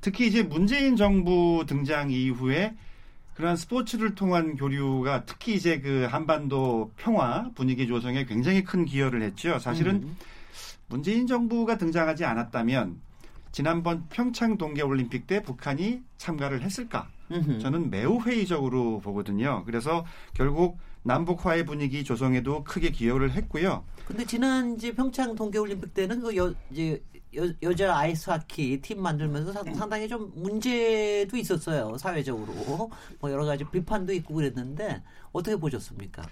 특히 0.00 0.26
이제 0.26 0.42
문재인 0.42 0.96
정부 0.96 1.64
등장 1.66 2.10
이후에 2.10 2.74
그러한 3.34 3.56
스포츠를 3.56 4.14
통한 4.14 4.56
교류가 4.56 5.24
특히 5.24 5.54
이제 5.54 5.80
그 5.80 6.06
한반도 6.10 6.92
평화 6.96 7.50
분위기 7.54 7.86
조성에 7.86 8.24
굉장히 8.26 8.64
큰 8.64 8.84
기여를 8.84 9.22
했죠. 9.22 9.58
사실은 9.58 10.02
음. 10.02 10.16
문재인 10.88 11.26
정부가 11.26 11.78
등장하지 11.78 12.24
않았다면 12.24 13.00
지난번 13.52 14.06
평창 14.10 14.58
동계올림픽 14.58 15.26
때 15.26 15.42
북한이 15.42 16.02
참가를 16.16 16.62
했을까? 16.62 17.08
저는 17.60 17.90
매우 17.90 18.20
회의적으로 18.20 19.00
보거든요. 19.00 19.62
그래서 19.64 20.04
결국 20.34 20.78
남북화의 21.02 21.66
분위기 21.66 22.04
조성에도 22.04 22.64
크게 22.64 22.90
기여를 22.90 23.32
했고요. 23.32 23.84
근데 24.06 24.24
지난 24.24 24.74
이제 24.76 24.92
평창 24.92 25.34
동계올림픽 25.34 25.94
때는 25.94 26.20
그 26.20 26.36
여, 26.36 26.54
이제 26.70 27.02
여, 27.34 27.48
여자 27.62 27.96
아이스하키 27.96 28.80
팀 28.82 29.02
만들면서 29.02 29.52
상, 29.52 29.74
상당히 29.74 30.08
좀 30.08 30.32
문제도 30.34 31.36
있었어요. 31.36 31.96
사회적으로. 31.98 32.90
뭐 33.20 33.30
여러 33.30 33.44
가지 33.44 33.64
비판도 33.64 34.12
있고 34.14 34.34
그랬는데 34.34 35.02
어떻게 35.32 35.56
보셨습니까? 35.56 36.22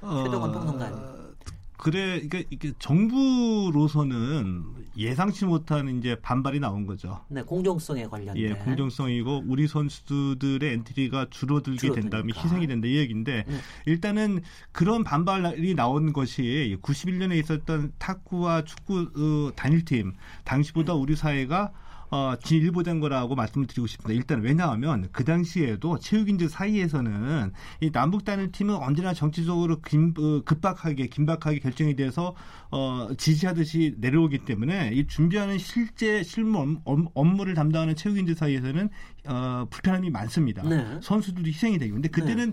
최동원 0.00 0.52
평론가님. 0.52 1.33
그래, 1.76 2.20
이게, 2.22 2.44
이게 2.50 2.72
정부로서는 2.78 4.64
예상치 4.96 5.44
못한 5.44 5.98
이제 5.98 6.16
반발이 6.22 6.60
나온 6.60 6.86
거죠. 6.86 7.20
네, 7.28 7.42
공정성에 7.42 8.06
관련된. 8.06 8.42
예, 8.42 8.54
공정성이고 8.54 9.44
우리 9.46 9.66
선수들의 9.66 10.72
엔트리가 10.72 11.26
줄어들게 11.30 11.78
줄어드니까. 11.78 12.00
된다면 12.00 12.36
희생이 12.36 12.66
된다 12.66 12.86
이 12.86 12.96
얘기인데 12.96 13.44
네. 13.46 13.54
일단은 13.86 14.42
그런 14.72 15.02
반발이 15.02 15.74
나온 15.74 16.12
것이 16.12 16.78
91년에 16.82 17.36
있었던 17.40 17.92
탁구와 17.98 18.62
축구 18.64 19.10
어, 19.16 19.52
단일팀 19.56 20.12
당시보다 20.44 20.94
우리 20.94 21.16
사회가 21.16 21.72
어, 22.14 22.36
진일보된 22.40 23.00
거라고 23.00 23.34
말씀을 23.34 23.66
드리고 23.66 23.88
싶습니다. 23.88 24.14
일단 24.16 24.40
왜냐하면 24.40 25.08
그 25.10 25.24
당시에도 25.24 25.98
체육인들 25.98 26.48
사이에서는 26.48 27.50
이 27.80 27.90
남북 27.90 28.24
단일 28.24 28.52
팀은 28.52 28.76
언제나 28.76 29.12
정치적으로 29.12 29.80
긴, 29.80 30.14
어, 30.16 30.40
급박하게 30.44 31.08
긴박하게 31.08 31.58
결정이 31.58 31.96
돼서 31.96 32.36
어, 32.70 33.08
지시하듯이 33.18 33.96
내려오기 33.98 34.44
때문에 34.44 34.92
이 34.92 35.08
준비하는 35.08 35.58
실제 35.58 36.22
실무 36.22 36.78
업- 36.84 37.10
업무를 37.14 37.54
담당하는 37.54 37.96
체육인들 37.96 38.36
사이에서는 38.36 38.90
어, 39.26 39.66
불편함이 39.68 40.10
많습니다. 40.10 40.62
네. 40.62 41.00
선수들도 41.02 41.48
희생이 41.48 41.78
되고 41.78 41.94
근데 41.94 42.08
그때는 42.08 42.52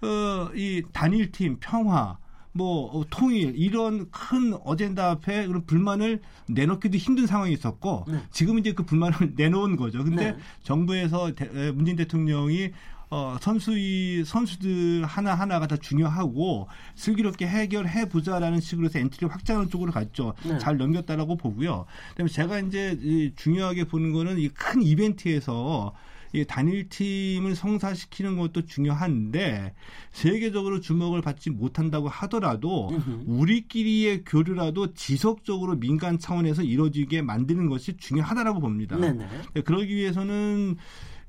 어, 0.00 0.50
이 0.54 0.82
단일팀 0.92 1.58
평화 1.60 2.16
뭐 2.56 2.86
어, 2.96 3.04
통일 3.10 3.52
이런 3.56 4.08
큰 4.10 4.54
어젠다 4.64 5.10
앞에 5.10 5.46
그런 5.48 5.66
불만을 5.66 6.20
내놓기도 6.46 6.96
힘든 6.96 7.26
상황이 7.26 7.52
있었고 7.52 8.04
네. 8.08 8.18
지금 8.30 8.58
이제 8.60 8.72
그 8.72 8.84
불만을 8.84 9.32
내놓은 9.36 9.76
거죠. 9.76 10.04
근데 10.04 10.32
네. 10.32 10.38
정부에서 10.62 11.32
대- 11.34 11.50
에, 11.52 11.72
문재인 11.72 11.96
대통령이 11.96 12.70
어, 13.10 13.36
선수의 13.40 14.24
선수들 14.24 15.04
하나 15.04 15.34
하나가 15.34 15.66
다 15.66 15.76
중요하고 15.76 16.68
슬기롭게 16.94 17.46
해결해 17.46 18.08
보자라는 18.08 18.60
식으로 18.60 18.86
해서 18.86 18.98
엔트리 19.00 19.26
확장하는 19.26 19.68
쪽으로 19.68 19.90
갔죠. 19.92 20.34
네. 20.44 20.56
잘 20.58 20.76
넘겼다라고 20.78 21.36
보고요. 21.36 21.86
그다음에 22.10 22.30
제가 22.30 22.60
이제 22.60 22.96
이 23.02 23.32
중요하게 23.36 23.84
보는 23.84 24.12
거는 24.12 24.38
이 24.38 24.48
큰 24.48 24.80
이벤트에서 24.82 25.92
이 26.34 26.44
단일팀을 26.44 27.54
성사시키는 27.54 28.36
것도 28.36 28.66
중요한데 28.66 29.72
세계적으로 30.10 30.80
주목을 30.80 31.22
받지 31.22 31.48
못한다고 31.48 32.08
하더라도 32.08 32.90
우리끼리의 33.26 34.24
교류라도 34.24 34.94
지속적으로 34.94 35.76
민간 35.76 36.18
차원에서 36.18 36.62
이루어지게 36.62 37.22
만드는 37.22 37.68
것이 37.68 37.96
중요하다라고 37.96 38.58
봅니다. 38.58 38.96
네네. 38.96 39.26
네, 39.54 39.60
그러기 39.62 39.94
위해서는 39.94 40.76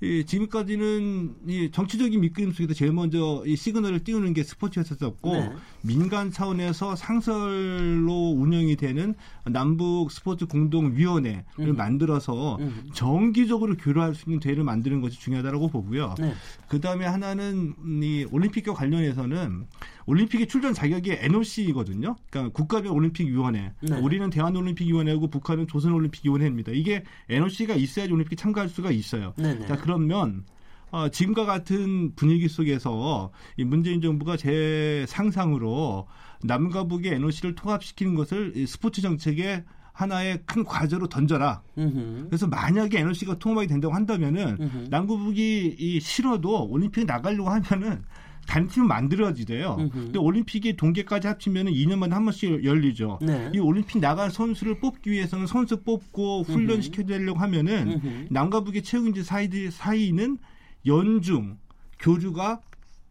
이 0.02 0.26
지금까지는 0.26 1.36
이 1.48 1.72
정치적인 1.72 2.20
밑그림 2.20 2.52
속에서 2.52 2.74
제일 2.74 2.92
먼저 2.92 3.44
이 3.46 3.56
시그널을 3.56 4.04
띄우는 4.04 4.34
게 4.34 4.44
스포츠였었고 4.44 5.34
네. 5.34 5.54
민간 5.82 6.32
차원에서 6.32 6.96
상설로 6.96 8.32
운영이 8.38 8.76
되는 8.76 9.16
남북 9.46 10.12
스포츠 10.12 10.46
공동위원회를 10.48 11.44
음. 11.60 11.76
만들어서 11.76 12.58
음. 12.58 12.90
정기적으로 12.94 13.78
교류할 13.78 14.16
수 14.16 14.26
있는 14.30 14.40
대회를 14.40 14.64
만드는 14.64 15.02
것이 15.02 15.20
중요하다고 15.20 15.70
보고요. 15.70 16.16
네. 16.20 16.34
그 16.68 16.82
다음에 16.82 17.06
하나는 17.06 17.74
이 18.04 18.26
올림픽과 18.32 18.74
관련해서는 18.74 19.66
올림픽의 20.06 20.48
출전 20.48 20.74
자격이 20.74 21.18
NOC거든요. 21.20 22.16
그러니까 22.30 22.54
국가별 22.54 22.92
올림픽 22.92 23.28
위원회. 23.28 23.74
네. 23.82 23.98
우리는 24.00 24.30
대한 24.30 24.56
올림픽 24.56 24.86
위원회고 24.88 25.30
북한은 25.30 25.68
조선 25.68 25.94
올림픽 25.94 26.26
위원회입니다. 26.26 26.72
이게 26.74 27.04
NOC가 27.30 27.76
있어야지 27.76 28.14
올림픽 28.14 28.36
참가할 28.38 28.70
수가 28.70 28.92
있어요. 28.92 29.34
네네. 29.38 29.68
자 29.68 29.76
그러면 29.78 30.44
어, 30.92 31.10
지금과 31.10 31.46
같은 31.46 32.14
분위기 32.16 32.48
속에서 32.48 33.32
이 33.58 33.64
문재인 33.64 34.02
정부가 34.02 34.38
제 34.38 35.06
상상으로 35.08 36.08
남과 36.44 36.86
북의 36.86 37.14
NOC를 37.14 37.56
통합시키는 37.56 38.16
것을 38.16 38.54
이 38.56 38.68
스포츠 38.68 39.02
정책의 39.02 39.64
하나의 39.92 40.42
큰 40.46 40.64
과제로 40.64 41.08
던져라. 41.08 41.62
음흠. 41.78 42.28
그래서 42.28 42.48
만약에 42.48 43.00
NOC가 43.00 43.40
통합이 43.40 43.68
된다고 43.68 43.94
한다면은 43.94 44.58
음흠. 44.60 44.88
남구북이 44.90 45.78
이 45.80 46.00
싫어도 46.02 46.68
올림픽에 46.70 47.06
나가려고 47.06 47.50
하면은 47.50 48.04
단팀은 48.48 48.88
만들어지대요. 48.88 49.78
음흠. 49.80 49.90
근데 49.92 50.20
올림픽이 50.20 50.76
동계까지 50.76 51.28
합치면은 51.28 51.72
2년마다 51.72 52.12
한 52.12 52.24
번씩 52.26 52.64
열리죠. 52.64 53.20
네. 53.22 53.52
이 53.54 53.60
올림픽 53.60 54.00
나간 54.00 54.30
선수를 54.30 54.80
뽑기 54.80 55.12
위해서는 55.12 55.48
선수 55.48 55.82
뽑고 55.84 56.44
훈련 56.44 56.82
시켜주려고 56.82 57.40
하면은 57.40 57.94
음흠. 57.94 58.28
남과 58.30 58.62
북의 58.62 58.84
체육인지 58.84 59.24
사이 59.24 59.50
사이는 59.72 60.38
연중 60.86 61.58
교류가 62.00 62.62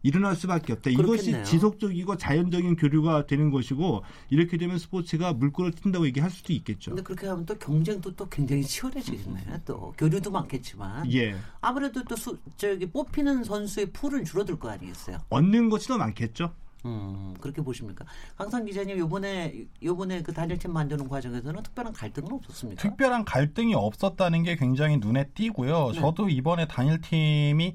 일어날 0.05 0.37
수밖에 0.37 0.75
없다. 0.75 0.91
이것이 0.91 1.07
그렇겠네요. 1.07 1.45
지속적이고 1.45 2.17
자연적인 2.19 2.77
교류가 2.77 3.27
되는 3.27 3.51
것이고 3.51 4.05
이렇게 4.29 4.59
되면 4.59 4.79
스포츠가 4.79 5.33
물꼬를 5.33 5.73
튄다고 5.73 6.05
얘기할 6.05 6.31
수도 6.31 6.53
있겠죠. 6.53 6.91
근데 6.91 7.03
그렇게 7.03 7.27
하면 7.27 7.47
또 7.47 7.57
경쟁도 7.59 8.15
또 8.15 8.29
굉장히 8.29 8.63
치열해지겠네. 8.63 9.63
또 9.65 9.95
교류도 9.97 10.31
많겠지만 10.31 11.11
예. 11.13 11.35
아무래도 11.61 12.05
또 12.05 12.15
수, 12.15 12.39
저기 12.59 12.85
뽑히는 12.87 13.45
선수의 13.45 13.87
풀은 13.93 14.25
줄어들 14.25 14.59
거 14.59 14.69
아니겠어요. 14.69 15.19
얻는 15.31 15.71
것이 15.71 15.89
더 15.89 15.97
많겠죠. 15.97 16.53
음, 16.85 17.35
그렇게 17.41 17.63
보십니까? 17.63 18.05
강상 18.37 18.67
기자님, 18.67 18.99
요번에, 18.99 19.65
요번에 19.83 20.23
그 20.23 20.35
단일팀 20.35 20.71
만드는 20.71 21.09
과정에서는 21.09 21.63
특별한 21.63 21.95
갈등은 21.95 22.31
없었습니까? 22.31 22.83
특별한 22.83 23.25
갈등이 23.25 23.75
없었다는 23.75 24.43
게 24.43 24.57
굉장히 24.57 24.99
눈에 24.99 25.25
띄고요. 25.33 25.93
네. 25.93 26.01
저도 26.01 26.29
이번에 26.29 26.69
단일팀이 26.69 27.75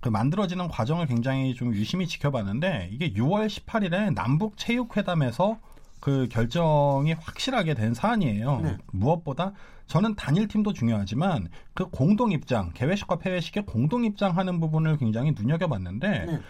그 0.00 0.08
만들어지는 0.08 0.68
과정을 0.68 1.06
굉장히 1.06 1.54
좀 1.54 1.74
유심히 1.74 2.06
지켜봤는데 2.06 2.90
이게 2.92 3.12
6월 3.12 3.46
18일에 3.46 4.14
남북 4.14 4.56
체육회담에서 4.56 5.58
그 6.00 6.28
결정이 6.30 7.12
확실하게 7.14 7.74
된 7.74 7.94
사안이에요. 7.94 8.60
네. 8.62 8.76
무엇보다 8.92 9.52
저는 9.86 10.14
단일 10.14 10.46
팀도 10.46 10.72
중요하지만 10.72 11.48
그 11.74 11.86
공동 11.86 12.30
입장, 12.30 12.70
개회식과 12.74 13.16
폐회식의 13.16 13.66
공동 13.66 14.04
입장하는 14.04 14.60
부분을 14.60 14.98
굉장히 14.98 15.32
눈여겨봤는데 15.32 16.08
네. 16.26 16.40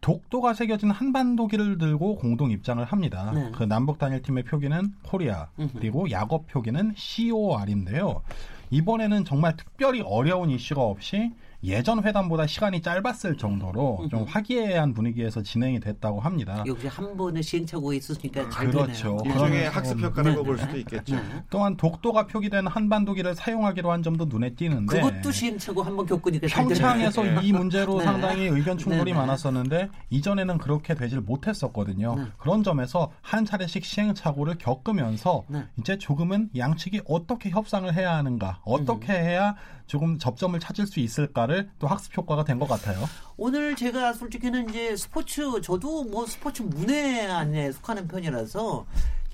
독도가 0.00 0.54
새겨진 0.54 0.90
한반도기를 0.90 1.76
들고 1.76 2.16
공동 2.16 2.50
입장을 2.50 2.82
합니다. 2.82 3.32
네. 3.34 3.50
그 3.54 3.64
남북 3.64 3.98
단일팀의 3.98 4.44
표기는 4.44 4.94
코리아. 5.04 5.48
그리고 5.74 6.10
야곱 6.10 6.46
표기는 6.48 6.94
COR인데요. 6.96 8.22
이번에는 8.70 9.24
정말 9.26 9.56
특별히 9.56 10.00
어려운 10.00 10.48
이슈가 10.50 10.80
없이 10.80 11.32
예전 11.62 12.02
회담보다 12.02 12.46
시간이 12.46 12.80
짧았을 12.80 13.36
정도로 13.36 14.08
좀 14.10 14.24
화기애애한 14.24 14.94
분위기에서 14.94 15.42
진행이 15.42 15.80
됐다고 15.80 16.18
합니다. 16.20 16.64
역시 16.66 16.86
한 16.86 17.16
번의 17.16 17.42
시행착오가 17.42 17.92
있었으니까 17.94 18.48
잘 18.48 18.70
그렇죠. 18.70 19.18
되네요. 19.22 19.34
일종의 19.34 19.68
학습 19.68 20.00
효과라고 20.00 20.38
네, 20.40 20.42
볼 20.46 20.56
네. 20.56 20.62
수도 20.62 20.76
있겠죠. 20.78 21.16
네. 21.16 21.22
또한 21.50 21.76
독도가 21.76 22.26
표기된 22.26 22.66
한반도기를 22.66 23.34
사용하기로 23.34 23.90
한 23.92 24.02
점도 24.02 24.24
눈에 24.24 24.54
띄는데 24.54 25.00
그것도 25.00 25.30
시행착오 25.32 25.82
한 25.82 25.96
번 25.96 26.06
겪으니까. 26.06 26.46
평창에서 26.46 27.22
네. 27.24 27.40
이 27.42 27.52
문제로 27.52 27.98
네. 27.98 28.04
상당히 28.04 28.46
의견 28.46 28.78
충돌이 28.78 29.04
네, 29.04 29.12
네. 29.12 29.18
많았었는데 29.18 29.90
이전에는 30.08 30.56
그렇게 30.58 30.94
되질 30.94 31.20
못했었거든요. 31.20 32.14
네. 32.16 32.24
그런 32.38 32.62
점에서 32.62 33.10
한 33.20 33.44
차례씩 33.44 33.84
시행착오를 33.84 34.56
겪으면서 34.56 35.44
네. 35.48 35.64
이제 35.78 35.98
조금은 35.98 36.50
양측이 36.56 37.02
어떻게 37.06 37.50
협상을 37.50 37.92
해야 37.94 38.16
하는가, 38.16 38.60
어떻게 38.64 39.12
해야 39.12 39.56
조금 39.86 40.18
접점을 40.18 40.58
찾을 40.60 40.86
수 40.86 41.00
있을까 41.00 41.48
를 41.50 41.68
또 41.78 41.86
학습 41.86 42.16
효과가 42.16 42.44
된 42.44 42.58
것 42.58 42.68
같아요. 42.68 43.08
오늘 43.36 43.74
제가 43.76 44.12
솔직히는 44.12 44.68
이제 44.70 44.96
스포츠 44.96 45.60
저도 45.62 46.04
뭐 46.04 46.26
스포츠 46.26 46.62
문외 46.62 47.26
안에 47.26 47.72
속하는 47.72 48.06
편이라서 48.08 48.86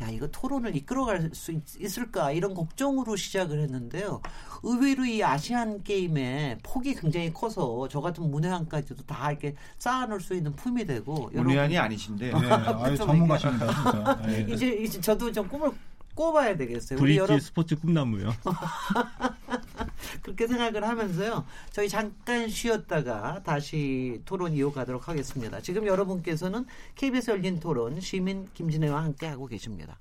야 0.03 0.09
이거 0.11 0.27
토론을 0.29 0.77
이끌어갈 0.77 1.31
수 1.33 1.53
있, 1.53 1.63
있을까 1.81 2.31
이런 2.31 2.53
걱정으로 2.55 3.17
시작을 3.17 3.61
했는데요. 3.61 4.21
의외로 4.63 5.07
이 5.07 5.23
아시안 5.25 5.83
게임의 5.83 6.59
폭이 6.63 6.95
굉장히 6.95 7.33
커서 7.33 7.89
저 7.89 8.01
같은 8.03 8.31
문외한까지도 8.31 9.05
다 9.05 9.31
이렇게 9.31 9.55
쌓아놓을 9.79 10.21
수 10.21 10.35
있는 10.35 10.55
품이 10.55 10.85
되고 10.85 11.31
문외한이 11.33 11.79
아니신데 11.79 12.27
네, 12.39 12.47
아유, 12.51 12.97
전문가십니다, 12.97 13.67
진짜. 13.67 14.23
네. 14.27 14.47
이제 14.51 14.69
이제 14.69 15.01
저도 15.01 15.33
좀 15.33 15.49
꿈을 15.49 15.71
꿔봐야 16.17 16.57
되겠어요. 16.57 16.99
우리 16.99 17.15
브릿지 17.15 17.19
여러 17.19 17.39
스포츠 17.39 17.77
꿈나무요. 17.77 18.33
그렇게 20.23 20.49
생각을 20.49 20.83
하면서요. 20.83 21.45
저희 21.71 21.89
잠깐 21.89 22.49
쉬었다가 22.49 23.43
다시 23.45 24.21
토론 24.25 24.53
이어가도록 24.55 25.09
하겠습니다. 25.09 25.61
지금 25.61 25.87
여러분께서는 25.87 26.67
KBS 26.97 27.31
열린 27.31 27.61
토론 27.61 28.01
시민 28.01 28.49
김진애와 28.55 29.05
함께 29.05 29.27
하고 29.27 29.47
계십니다. 29.47 29.99